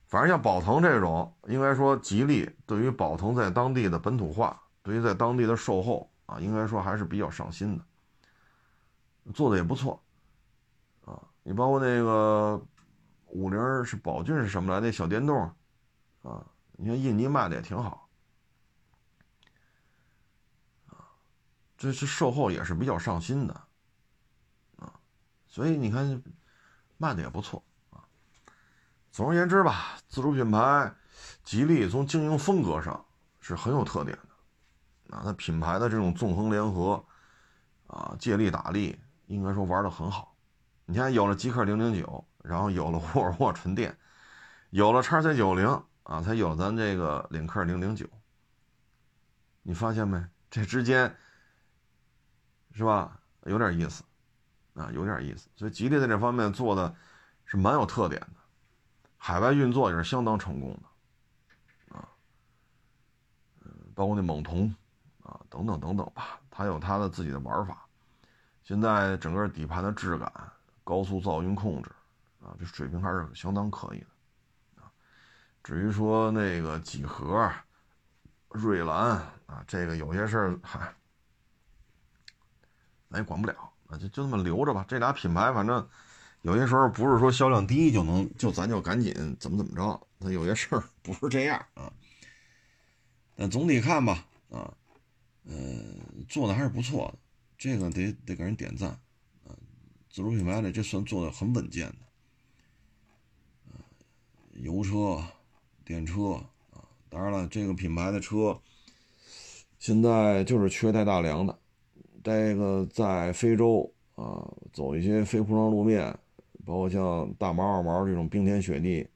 [0.07, 10.01] 反正像宝腾这种，应该说吉利对于宝腾在当地的本土化，对于在当地的售后啊，应该说还是比较上心的，做的也不错。
[11.43, 12.59] 你包括那个
[13.27, 14.79] 五菱是宝骏是什么来？
[14.79, 15.37] 那小电动
[16.23, 18.09] 啊，你看印尼卖的也挺好
[20.87, 21.03] 啊，
[21.77, 23.53] 这是售后也是比较上心的。
[23.53, 23.67] 啊
[25.47, 26.23] 所以你看，
[26.97, 28.01] 卖的也不错啊。
[29.11, 30.91] 总而言之吧，自主品牌
[31.43, 33.05] 吉利从经营风格上
[33.39, 37.05] 是很有特点的，啊，它品牌的这种纵横联合，
[37.85, 40.32] 啊，借力打力，应该说玩的很好。
[40.85, 43.97] 你看，有了极氪零零九，然后有了沃尔沃纯电，
[44.69, 45.67] 有了叉 C 九零
[46.03, 48.07] 啊，才有咱这个领克零零九。
[49.61, 50.23] 你发现没？
[50.49, 51.15] 这之间
[52.71, 53.19] 是吧？
[53.45, 54.03] 有点意思。
[54.75, 56.95] 啊，有点意思，所以吉利在这方面做的
[57.45, 58.41] 是蛮有特点的，
[59.17, 62.09] 海外运作也是相当成功的，啊，
[63.61, 64.73] 嗯，包括那猛童，
[65.21, 67.85] 啊，等等等等吧，它有它的自己的玩法。
[68.63, 70.33] 现在整个底盘的质感、
[70.83, 71.89] 高速噪音控制
[72.41, 74.91] 啊，这水平还是相当可以的啊。
[75.63, 77.51] 至于说那个几何、
[78.49, 80.93] 瑞兰啊，这个有些事儿嗨，
[83.09, 83.53] 咱也管不了
[83.87, 84.85] 啊，就就这么留着吧。
[84.87, 85.87] 这俩品牌反正
[86.41, 91.91] 有些时候不是说销量低就能就咱就赶紧怎么怎么着，它有些事儿不是这样啊。
[93.35, 94.71] 但总体看吧，啊，
[95.45, 97.19] 嗯，做的还是不错的。
[97.57, 98.99] 这个得得给人点赞，
[100.13, 103.79] 自主品牌的这算做的很稳健的，
[104.61, 105.19] 油车、
[105.83, 106.33] 电车
[106.69, 108.61] 啊，当然了，这个品牌的车
[109.79, 111.59] 现在就是缺带大梁的，
[112.23, 116.15] 这个在非洲啊，走一些非铺装路面，
[116.63, 119.09] 包括像大毛、二毛这种冰天雪地，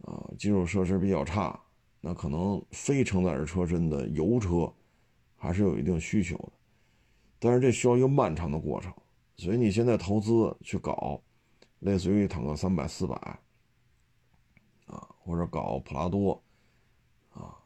[0.00, 1.60] 啊，基础设施比较差，
[2.00, 4.72] 那可能非承载式车身的油车
[5.36, 6.52] 还是有一定需求的。
[7.38, 8.90] 但是这需要一个漫长的过程，
[9.40, 11.22] 所以你现在投资去搞，
[11.78, 13.16] 类似于坦克三百、四百，
[14.84, 16.42] 啊，或者搞普拉多，
[17.30, 17.56] 啊，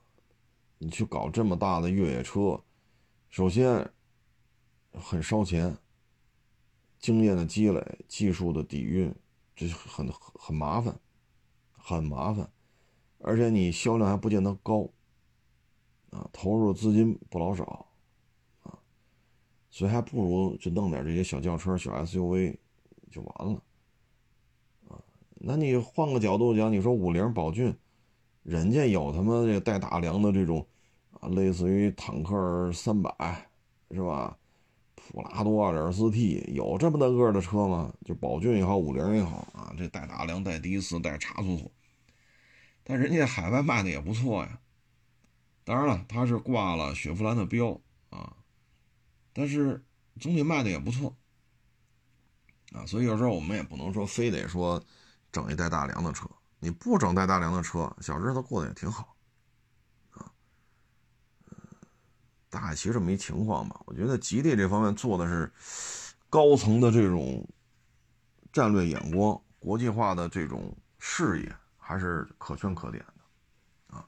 [0.78, 2.62] 你去搞这么大的越野车，
[3.28, 3.90] 首先
[4.92, 5.76] 很烧钱，
[7.00, 9.12] 经验的积累、技术的底蕴，
[9.56, 10.96] 这很很麻烦，
[11.72, 12.48] 很麻烦，
[13.18, 14.88] 而且你销量还不见得高，
[16.10, 17.88] 啊，投入资金不老少。
[19.74, 22.56] 所以还不如就弄点这些小轿车、小 SUV
[23.10, 23.60] 就完了，
[24.88, 25.02] 啊，
[25.34, 27.74] 那你换个角度讲，你说五菱宝骏，
[28.44, 30.64] 人家有他妈这带大梁的这种
[31.18, 33.12] 啊，类似于坦克三百
[33.90, 34.38] 是吧？
[34.94, 37.92] 普拉多 2.4T 有这么大个的车吗？
[38.04, 41.68] 就宝骏也好，五菱也好啊，这带大梁、带低四、带差速锁，
[42.84, 44.60] 但人家海外卖的也不错呀。
[45.64, 48.36] 当然了，它是挂了雪佛兰的标啊。
[49.36, 49.84] 但是
[50.20, 51.14] 总体卖的也不错，
[52.72, 54.80] 啊，所以有时候我们也不能说非得说
[55.32, 56.30] 整一带大梁的车，
[56.60, 59.16] 你不整带大梁的车，小日子过得也挺好，
[60.12, 60.30] 啊，
[62.48, 63.82] 大概其实这么一情况吧。
[63.86, 65.52] 我觉得吉利这方面做的是
[66.30, 67.44] 高层的这种
[68.52, 74.06] 战略眼光、国际化的这种视野，还是可圈可点的，啊。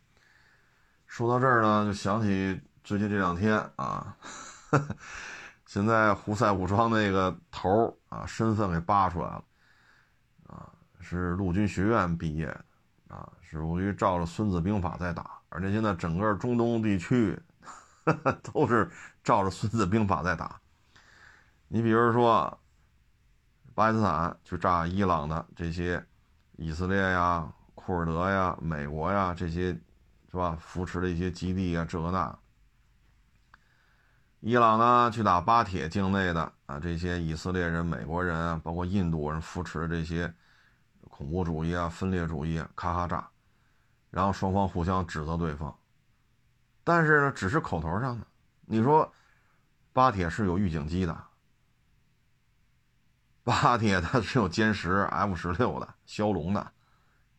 [1.08, 4.16] 说到这儿呢，就想起最近这两天啊。
[5.66, 9.44] 现在胡塞武装那个头啊，身份给扒出来了，
[10.46, 10.70] 啊，
[11.00, 12.64] 是陆军学院毕业的，
[13.08, 17.36] 啊，是属于照着《孙子兵法》在打，而且现在整个中东地区
[18.42, 18.88] 都是
[19.24, 20.60] 照着《孙子兵法》在打。
[21.68, 22.56] 你比如说，
[23.74, 26.02] 巴基斯坦去炸伊朗的这些
[26.56, 29.72] 以色列呀、库尔德呀、美国呀这些，
[30.30, 30.56] 是吧？
[30.60, 32.38] 扶持的一些基地啊，这个那。
[34.46, 40.32] 伊朗呢，去打巴铁境内的啊，这些以色列人、美国人，包括印度人扶持的这些
[41.10, 43.28] 恐怖主义啊、分裂主义，咔咔炸，
[44.08, 45.76] 然后双方互相指责对方。
[46.84, 48.24] 但是呢，只是口头上的。
[48.66, 49.12] 你说，
[49.92, 51.24] 巴铁是有预警机的，
[53.42, 56.70] 巴铁它是有歼十、F 十六的、枭龙的，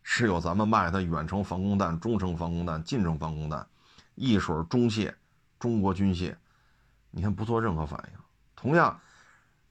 [0.03, 3.65] 是有咱们卖它远程防空弹、中程防空弹、近程防空弹，
[4.15, 5.13] 一水中械，
[5.57, 6.35] 中国军械。
[7.17, 8.19] 你看不做任何反应，
[8.55, 9.01] 同样，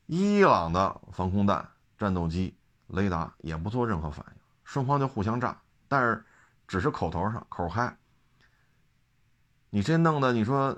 [0.07, 1.64] 伊朗的防空弹、
[1.97, 2.53] 战斗机、
[2.88, 6.24] 雷达也不做任何反应，双方就互相炸，但是
[6.66, 7.97] 只是口头上口嗨。
[9.70, 10.76] 你这弄的，你说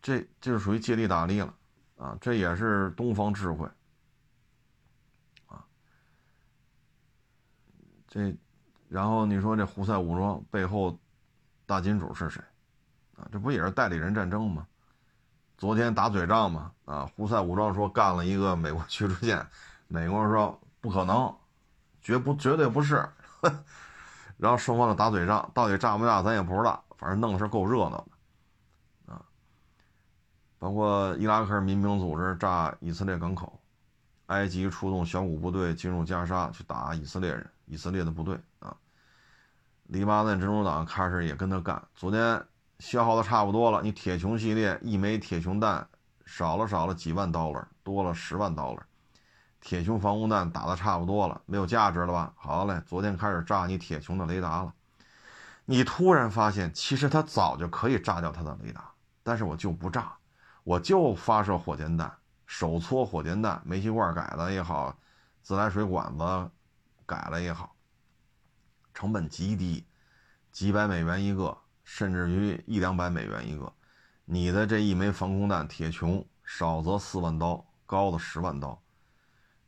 [0.00, 1.52] 这这是属于借力打力了
[1.96, 2.16] 啊！
[2.20, 3.68] 这也是东方智慧
[5.48, 5.66] 啊！
[8.06, 8.32] 这，
[8.88, 10.96] 然后你说这胡塞武装背后
[11.66, 12.40] 大金主是谁
[13.16, 13.26] 啊？
[13.32, 14.64] 这不也是代理人战争吗？
[15.58, 19.44] 昨天打嘴仗嘛，啊，胡塞武装说干了一个美国驱逐舰，
[19.88, 21.34] 美国人说不可能，
[22.02, 23.08] 绝不绝对不是，
[24.36, 28.06] 然后双方就打嘴仗，到底炸不炸咱也不知道，反正弄的是够热闹
[29.06, 29.24] 的，啊，
[30.58, 33.58] 包括伊拉克民兵组织炸以色列港口，
[34.26, 38.76] 埃及出动小股部队进入加沙去打以色列人，以色列的部队啊，
[39.84, 42.46] 黎巴嫩真主党开始也跟他干，昨天。
[42.78, 45.88] 消耗的差不多了，你铁穹系列一枚铁穹弹
[46.24, 48.86] 少了少了几万刀了，多了十万刀了。
[49.60, 52.32] 铁穹防空弹打的差不多了，没有价值了吧？
[52.36, 54.72] 好嘞，昨天开始炸你铁穹的雷达了。
[55.64, 60.12] 你突然发现，其实它早就可以炸掉它的雷达，但是我就不炸，
[60.62, 62.12] 我就发射火箭弹，
[62.46, 64.96] 手搓火箭弹，煤气罐改了也好，
[65.42, 66.50] 自来水管子
[67.04, 67.74] 改了也好，
[68.94, 69.84] 成本极低，
[70.52, 71.56] 几百美元一个。
[71.86, 73.72] 甚至于一两百美元一个，
[74.24, 78.82] 你的这一枚防空弹铁穹少则四万刀，高的十万刀，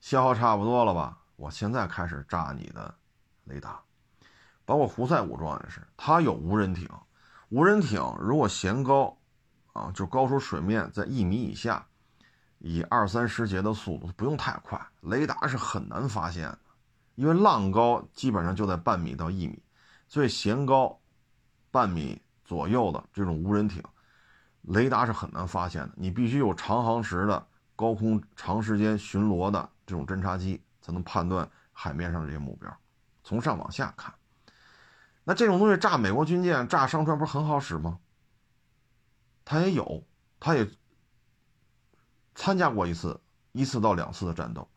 [0.01, 1.17] 消耗差不多了吧？
[1.37, 2.93] 我现在开始炸你的
[3.45, 3.81] 雷达，
[4.65, 6.89] 包括胡塞武装也是，它有无人艇，
[7.51, 9.17] 无人艇如果嫌高，
[9.73, 11.87] 啊，就高出水面在一米以下，
[12.59, 16.59] 以二三十节的速度，不用太快，雷达是很难发现的，
[17.15, 19.63] 因为浪高基本上就在半米到一米，
[20.09, 20.99] 所以嫌高
[21.71, 23.83] 半米左右的这种无人艇。
[24.63, 32.77] 雷达是很难发现的，你必须有长航时的高空长时间巡逻的这种侦察机，才能判断海面上这些目标。
[33.25, 34.13] 从上往下看，
[35.25, 37.99] 那这种东西炸美国军舰、炸商船不是很好使吗？
[39.45, 40.05] 他也有，
[40.39, 40.69] 他也
[42.35, 43.21] 参加过一次、
[43.53, 44.69] 一次到两次的战斗，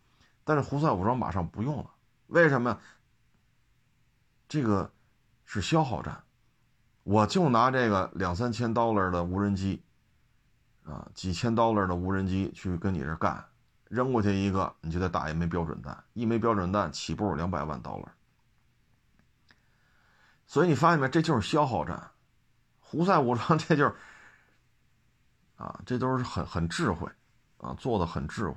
[0.43, 1.89] 但是胡塞武装马上不用了，
[2.27, 2.79] 为什么？
[4.47, 4.93] 这个
[5.43, 6.23] 是消耗战。
[7.11, 9.83] 我就拿这个两三千 dollar 的无人机，
[10.85, 13.43] 啊，几千 dollar 的无人机去跟你这干，
[13.89, 18.07] 扔过去一个，你就得打一枚标准弹，一枚标准弹起步两百万 dollar。
[20.47, 21.09] 所以你发现没？
[21.09, 22.11] 这就是消耗战。
[22.79, 23.95] 胡塞武装这就是，
[25.57, 27.11] 啊，这都是很很智慧，
[27.57, 28.55] 啊，做的很智慧。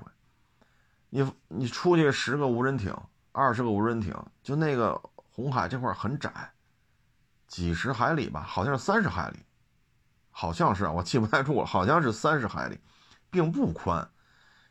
[1.10, 2.96] 你你出去十个无人艇，
[3.32, 6.53] 二十个无人艇，就那个红海这块很窄。
[7.46, 9.38] 几十海里吧，好像是三十海里，
[10.30, 12.78] 好像是我记不太住了，好像是三十海里，
[13.30, 14.10] 并不宽。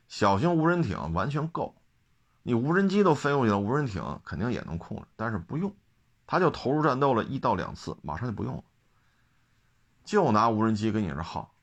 [0.08, 1.76] 小型无人艇完全够，
[2.44, 5.74] 你无人机都飞过去了，无人艇肯定也能控制，但是不用，
[6.28, 8.64] 他就投入战斗了一到两次，马上就不用了，
[10.04, 11.54] 就拿无人机跟你这耗，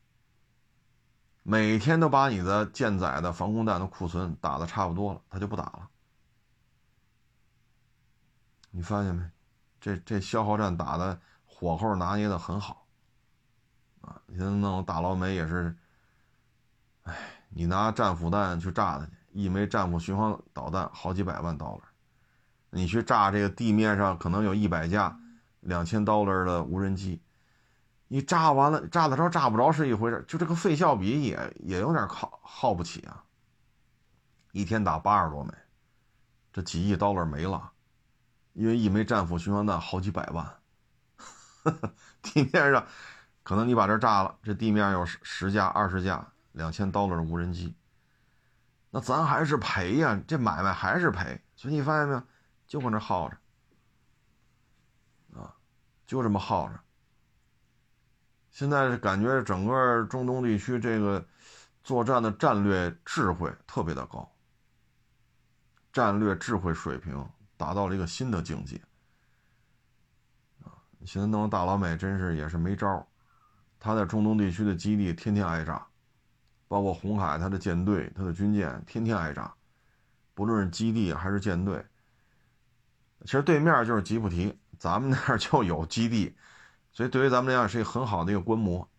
[1.43, 5.87] 每天都把你的舰载的防空弹的库存打的差不多了，他就不打了。
[8.71, 9.23] 你发现没？
[9.81, 12.85] 这这消耗战打的火候拿捏的很好，
[14.01, 15.75] 啊，你现在弄大老美也是，
[17.01, 17.17] 哎，
[17.49, 21.81] 你拿战斧弹去炸它去，一枚战斧巡航导弹好几百万刀了，
[22.69, 25.19] 你去炸这个地面上可能有一百架
[25.61, 27.19] 两千刀了的无人机，
[28.07, 33.23] 你炸完了炸得着炸不着是一回事，就这个费效比也也有点耗耗不起啊，
[34.51, 35.51] 一天打八十多枚，
[36.53, 37.71] 这几亿刀了没了。
[38.53, 40.59] 因为一枚战斧巡航弹好几百万，
[42.21, 42.85] 地面上
[43.43, 47.73] 可能你把这炸了，这地面有十十架、二十架、两千刀的无人机，
[48.89, 51.41] 那咱还是赔呀，这买卖还是赔。
[51.55, 52.23] 所以你发现没有，
[52.67, 53.37] 就搁那耗着，
[55.39, 55.55] 啊，
[56.05, 56.79] 就这么耗着。
[58.49, 61.25] 现在是感觉整个中东地区这个
[61.83, 64.29] 作战的战略智慧特别的高，
[65.93, 67.25] 战略智慧水平。
[67.61, 68.81] 达到了一个新的境界，
[70.63, 70.73] 啊！
[71.05, 73.07] 现在弄大老美真是也是没招
[73.77, 75.85] 他在中东地区的基地天天挨炸，
[76.67, 79.53] 包括红海他的舰队、他的军舰天天挨炸，
[80.33, 81.85] 不论是基地还是舰队。
[83.25, 86.35] 其实对面就是吉布提，咱们那儿就有基地，
[86.91, 88.89] 所以对于咱们来讲是一个很好的一个观摩，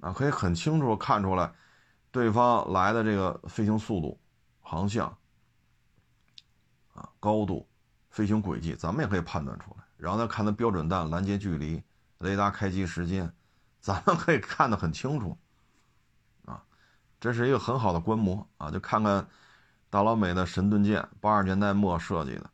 [0.00, 1.50] 啊，可以很清楚看出来
[2.10, 4.20] 对方来的这个飞行速度、
[4.60, 5.16] 航向。
[6.94, 7.68] 啊，高度、
[8.10, 9.84] 飞行轨迹，咱们也可以判断出来。
[9.96, 11.82] 然后再看它标准弹拦截距离、
[12.18, 13.32] 雷达开机时间，
[13.80, 15.38] 咱们可以看得很清楚。
[16.44, 16.62] 啊，
[17.20, 18.70] 这是一个很好的观摩啊！
[18.70, 19.26] 就看看
[19.90, 22.50] 大老美的神盾舰，八十年代末设计的，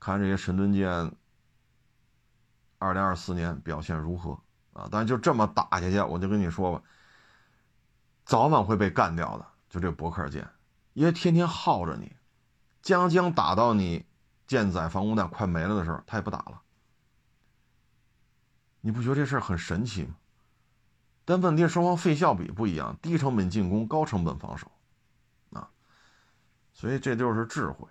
[0.00, 1.12] 看这些神盾舰，
[2.78, 4.38] 二零二四年表现如何
[4.72, 4.88] 啊？
[4.90, 6.82] 但就这么打下去，我就跟你说吧，
[8.24, 9.46] 早晚会被干掉的。
[9.68, 10.46] 就这伯克舰，
[10.92, 12.14] 因为天天耗着你。
[12.82, 14.04] 将将打到你
[14.46, 16.60] 舰载防空弹快没了的时候，他也不打了。
[18.80, 20.16] 你不觉得这事儿很神奇吗？
[21.24, 24.68] 但问题双方费效比不一样，低成本进攻，高成本防守，
[25.52, 25.70] 啊，
[26.72, 27.88] 所以这就是智慧，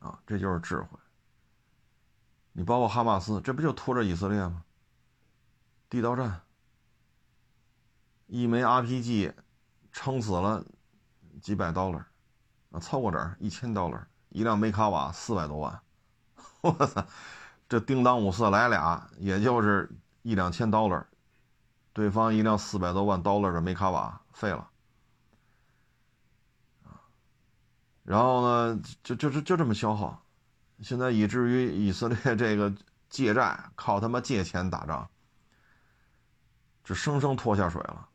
[0.00, 0.98] 啊，这就是智慧。
[2.50, 4.64] 你包括哈马斯，这不就拖着以色列吗？
[5.88, 6.40] 地道战，
[8.26, 9.32] 一枚 RPG
[9.92, 10.66] 撑死了
[11.40, 12.07] 几百刀了。
[12.80, 15.80] 凑过整一千刀了，一辆梅卡瓦四百多万，
[16.60, 17.06] 我操，
[17.68, 19.90] 这叮当五四来俩，也就是
[20.22, 21.06] 一两千刀了，
[21.92, 24.68] 对方一辆四百多万刀了的梅卡瓦废了，
[28.04, 30.22] 然后呢，就就就就这么消耗，
[30.82, 32.72] 现在以至于以色列这个
[33.10, 35.08] 借债，靠他妈借钱打仗，
[36.84, 38.08] 这生生拖下水了，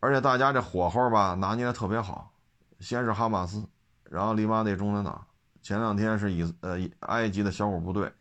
[0.00, 2.33] 而且大家这火候吧拿捏的特别好。
[2.84, 3.66] 先是哈马斯，
[4.04, 5.26] 然后黎巴嫩中产党，
[5.62, 8.12] 前两天是以呃埃及的小股部队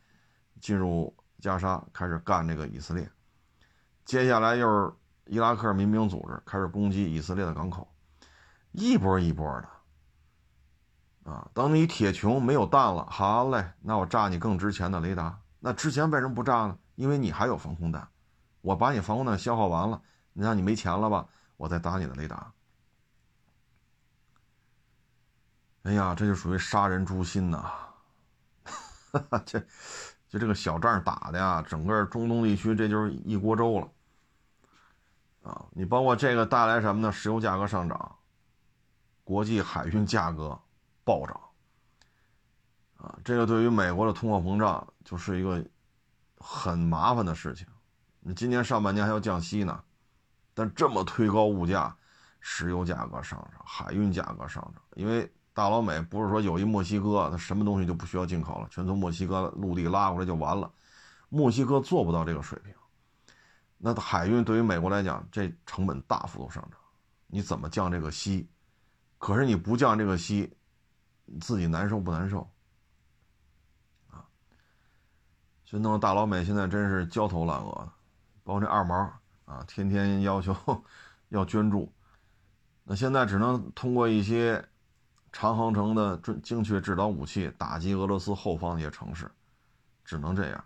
[0.61, 3.11] 进入加沙开始干这个以色列，
[4.05, 4.93] 接下来又是
[5.25, 7.85] 伊拉克民兵组织开始攻击以色列的港口，
[8.71, 15.37] 一波一波的，啊，等你铁穹没有弹了，好嘞，那我炸你更值钱的雷达。
[15.59, 16.77] 那之前为什么不炸呢？
[16.95, 18.07] 因为你还有防空弹，
[18.61, 20.01] 我把你防空弹消耗完了，
[20.31, 21.27] 那你没钱了吧？
[21.57, 22.52] 我再打你的雷达。
[25.83, 27.71] 哎呀，这就属于杀人诛心呐！
[29.45, 29.59] 这，
[30.29, 33.89] 就这个小仗打的呀，整个中东地区这就是一锅粥了。
[35.43, 37.11] 啊，你包括这个带来什么呢？
[37.11, 38.15] 石油价格上涨，
[39.25, 40.57] 国际海运价格
[41.03, 41.37] 暴涨。
[42.95, 45.61] 啊，这个对于美国的通货膨胀就是一个
[46.37, 47.67] 很麻烦的事情。
[48.21, 49.83] 你今年上半年还要降息呢，
[50.53, 51.93] 但这么推高物价，
[52.39, 60.71] 石油价格上涨，海运价格上涨，因为大老美不是说有一墨西哥，它什么东西就不需要进口了，全从墨西哥陆地拉过来就完了。
[61.29, 62.73] 墨西哥做不到这个水平，
[63.77, 66.79] 那海运对于美国来讲，这成本大幅度上涨，
[67.27, 68.49] 你怎么降这个息？
[69.17, 70.55] 可是你不降这个息，
[71.39, 72.49] 自己难受不难受？
[75.65, 77.91] 就弄得大老美现在真是焦头烂额的，
[78.43, 78.95] 包括这二毛
[79.45, 80.55] 啊，天天要求
[81.29, 81.91] 要捐助，
[82.83, 84.63] 那现在只能通过一些
[85.33, 89.29] 长航程的准精确制导武器打击俄罗斯后方的一些城市，
[90.05, 90.65] 只能这样。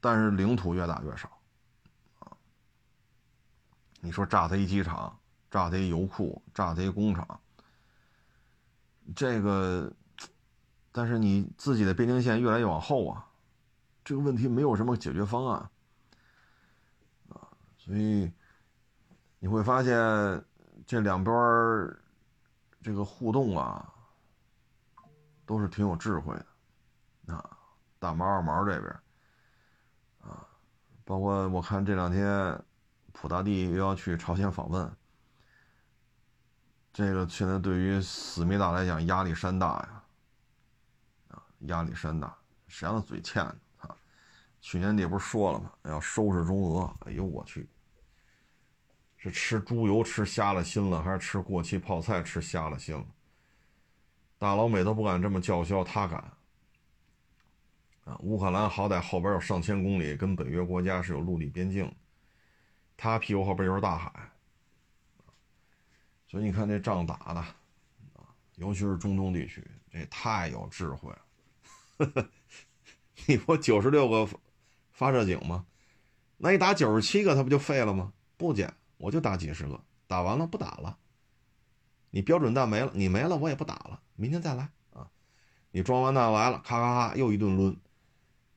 [0.00, 1.28] 但是领土越打越少，
[2.18, 2.32] 啊，
[4.00, 5.18] 你说炸他一机场，
[5.50, 7.40] 炸他一油库，炸他一工厂，
[9.14, 9.92] 这个，
[10.90, 13.26] 但是你自己的边境线越来越往后啊。
[14.02, 15.70] 这个问题没有什么解决方案，
[17.30, 17.42] 啊，
[17.76, 18.30] 所以
[19.40, 19.92] 你会发现
[20.86, 21.34] 这两边
[22.86, 23.92] 这个互动啊，
[25.44, 26.36] 都是挺有智慧
[27.26, 27.58] 的，啊，
[27.98, 28.92] 大毛二毛这边，
[30.20, 30.46] 啊，
[31.04, 32.64] 包括我看这两天
[33.12, 34.96] 普大帝又要去朝鲜访问，
[36.92, 40.04] 这个现在对于思密达来讲压力山大呀，
[41.30, 43.56] 啊，压力山大，谁让他嘴欠呢？
[44.60, 45.72] 去年底不是说了吗？
[45.82, 46.88] 要收拾中俄。
[47.00, 47.68] 哎呦我去，
[49.16, 53.06] 是吃猪油吃瞎了心了，还是吃过期泡菜吃瞎了心了？
[54.38, 56.18] 大老美都不敢这么叫嚣，他敢
[58.04, 58.16] 啊！
[58.20, 61.90] 乌克兰好歹后边有上千公里跟北约国家是有陆地边境，
[62.96, 64.12] 他屁股后边又是大海，
[66.28, 67.40] 所以你看这仗打的
[68.14, 72.28] 啊，尤其是中东地区，这太有智慧了。
[73.26, 74.28] 你不九十六个？
[74.92, 75.66] 发射井吗？
[76.36, 78.12] 那你打九十七个，他不就废了吗？
[78.36, 80.98] 不减，我就打几十个，打完了不打了。
[82.10, 85.10] 你标准弹没了，你没了我也不打了，明天再来啊。
[85.70, 87.76] 你装完弹来了，咔咔咔又一顿抡，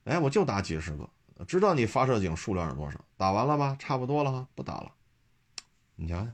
[0.05, 1.09] 哎，我就打几十个，
[1.45, 4.91] 知道你发射井数量是多少，打完了吧，差不多了哈，不打了。
[5.95, 6.31] 你瞧瞧，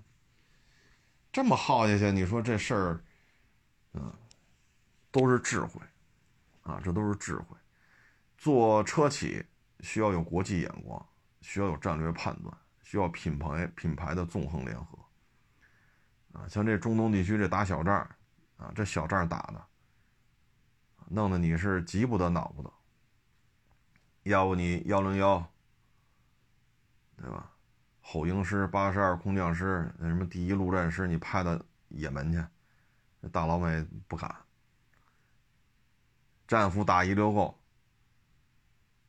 [1.32, 3.04] 这么耗下去，你说这事儿，
[3.94, 4.14] 嗯，
[5.12, 5.82] 都是智慧
[6.62, 7.58] 啊，这都是智慧。
[8.38, 9.46] 做车企。
[9.82, 11.06] 需要有国际眼光，
[11.42, 14.98] 需要有战略判断，需要品牌品牌的纵横联合。
[16.32, 17.98] 啊，像这中东地区这打小仗，
[18.58, 19.66] 啊，这小仗打的，
[21.10, 22.72] 弄得你是急不得恼不得。
[24.24, 25.44] 要不你幺零幺，
[27.18, 27.52] 对吧？
[28.02, 32.46] 吼鹰师、八十二空降师，那什么第一陆战师，你派到也门去，
[33.20, 34.34] 那大老美不敢。
[36.48, 37.60] 战斧打一溜够。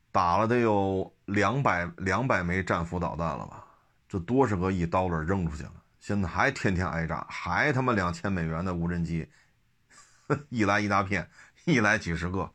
[0.09, 3.66] 打了得有两百两百枚战斧导弹了吧？
[4.07, 9.29] 这多少个亿刀子扔出去了，现在还天天挨炸，还他妈两千美元的无人机，
[10.49, 11.29] 一来一大片，
[11.65, 12.51] 一来几十个。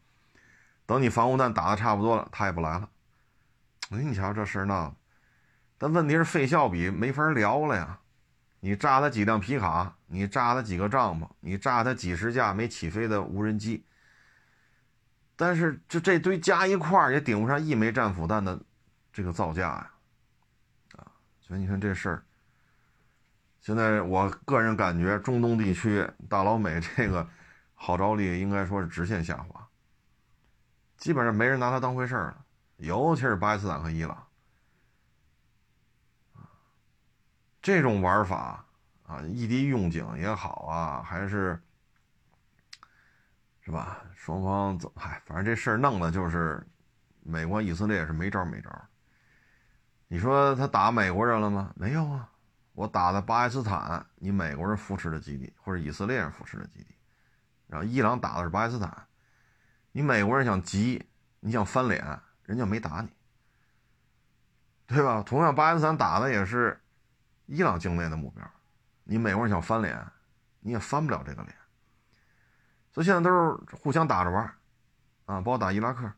[0.87, 2.89] 等你防空弹打的差不多了，他也不来了。
[3.91, 4.97] 哎，你瞧这事儿闹的，
[5.79, 7.99] 但问题是费效比没法聊了呀。
[8.61, 13.85] 你炸他几辆皮卡，你炸他几个帐篷，你炸他几十架没起飞的无人机。
[15.35, 18.61] 但是，就这堆加一块儿也顶不上一枚战斧弹的
[19.13, 19.91] 这个造价呀，
[21.53, 22.25] 所以你看这事儿，
[23.61, 27.29] 现在我个人感觉，中东地区大老美这个
[27.75, 29.69] 号召力应该说是直线下滑，
[30.97, 32.43] 基本上没人拿他当回事儿了，
[32.79, 34.27] 尤其是巴基斯坦和伊朗，
[37.61, 38.65] 这种玩法
[39.03, 41.61] 啊，异地用警也好啊，还是。
[43.61, 44.03] 是吧？
[44.17, 46.67] 双方怎嗨，反正这事儿弄的就是
[47.23, 48.71] 美国、以色列是没招没招。
[50.13, 51.73] 你说他打美国人了吗？
[51.75, 52.29] 没有啊，
[52.75, 56.95] 我打的巴基斯坦，你美国人扶持的基地，或者以色列人扶持的基地。
[57.67, 59.07] 然后伊朗打的是巴基斯坦，
[59.91, 61.03] 你美国人想急，
[61.41, 63.09] 你想翻脸，人家没打你，
[64.87, 65.23] 对吧？
[65.25, 66.79] 同样，巴基斯坦打的也是
[67.47, 68.47] 伊朗境内的目标，
[69.05, 70.07] 你美国人想翻脸，
[70.61, 71.55] 你也翻不了这个脸。
[72.93, 74.45] 所以现在都是互相打着玩
[75.25, 76.13] 啊，包括打伊拉克，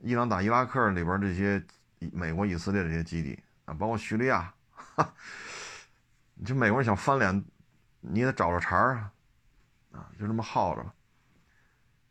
[0.00, 1.64] 伊朗打伊拉克里边这些
[2.12, 5.14] 美国、以色列这些基地啊，包括叙利亚，哈
[6.34, 7.44] 你这美国人想翻脸，
[8.00, 9.12] 你得找着茬啊，
[9.92, 10.84] 啊，就这么耗着。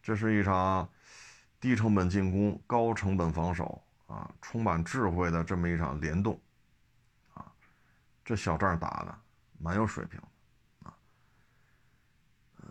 [0.02, 0.88] 这是一场
[1.60, 6.40] 低成本进攻、高成本防守啊，充满智慧的这么一场联动
[7.34, 7.46] 啊，
[8.24, 9.16] 这小仗打的
[9.60, 10.20] 蛮有水平
[10.84, 10.94] 啊。
[12.62, 12.68] 嗯，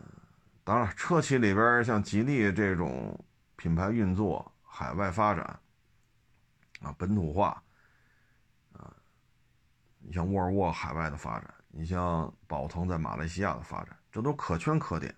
[0.62, 3.18] 当然，车企里边像吉利这种
[3.56, 5.58] 品牌运作、海外发展
[6.85, 7.62] 啊、本土化
[8.72, 8.93] 啊，
[9.99, 15.14] 你像沃尔沃海外的发展，你像宝腾在马来西亚的发展，这都可圈可点。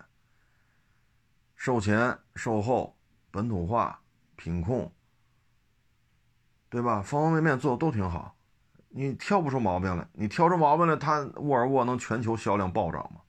[1.55, 2.95] 售前、售后、
[3.31, 3.99] 本土化、
[4.35, 4.91] 品控，
[6.69, 7.01] 对吧？
[7.01, 8.35] 方方面面做的都挺好，
[8.89, 10.07] 你挑不出毛病来。
[10.13, 13.21] 你挑出毛病来，它沃尔沃能全球销量暴涨吗？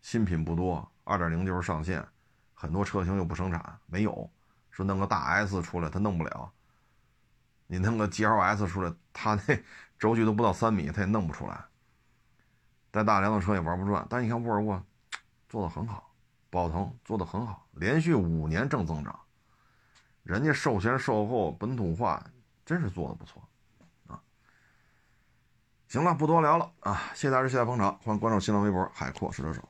[0.00, 2.06] 新品不多，二点零就是上线，
[2.54, 4.30] 很多车型又不生产，没有。
[4.70, 6.52] 说弄个大 S 出来，它弄不了。
[7.72, 9.58] 你弄个 GLS 出来，它那
[9.98, 11.64] 轴距都不到三米，它也弄不出来。
[12.90, 14.06] 带大梁的车也玩不转。
[14.10, 14.84] 但你看沃尔沃
[15.48, 16.10] 做的很好。
[16.50, 19.18] 宝腾做的很好，连续五年正增长，
[20.22, 22.22] 人家售前售后本土化
[22.66, 23.42] 真是做的不错，
[24.06, 24.20] 啊，
[25.88, 29.66] 行了，不多聊了啊，谢谢大家，谢谢捧场，欢迎关注新浪微博海阔试车手。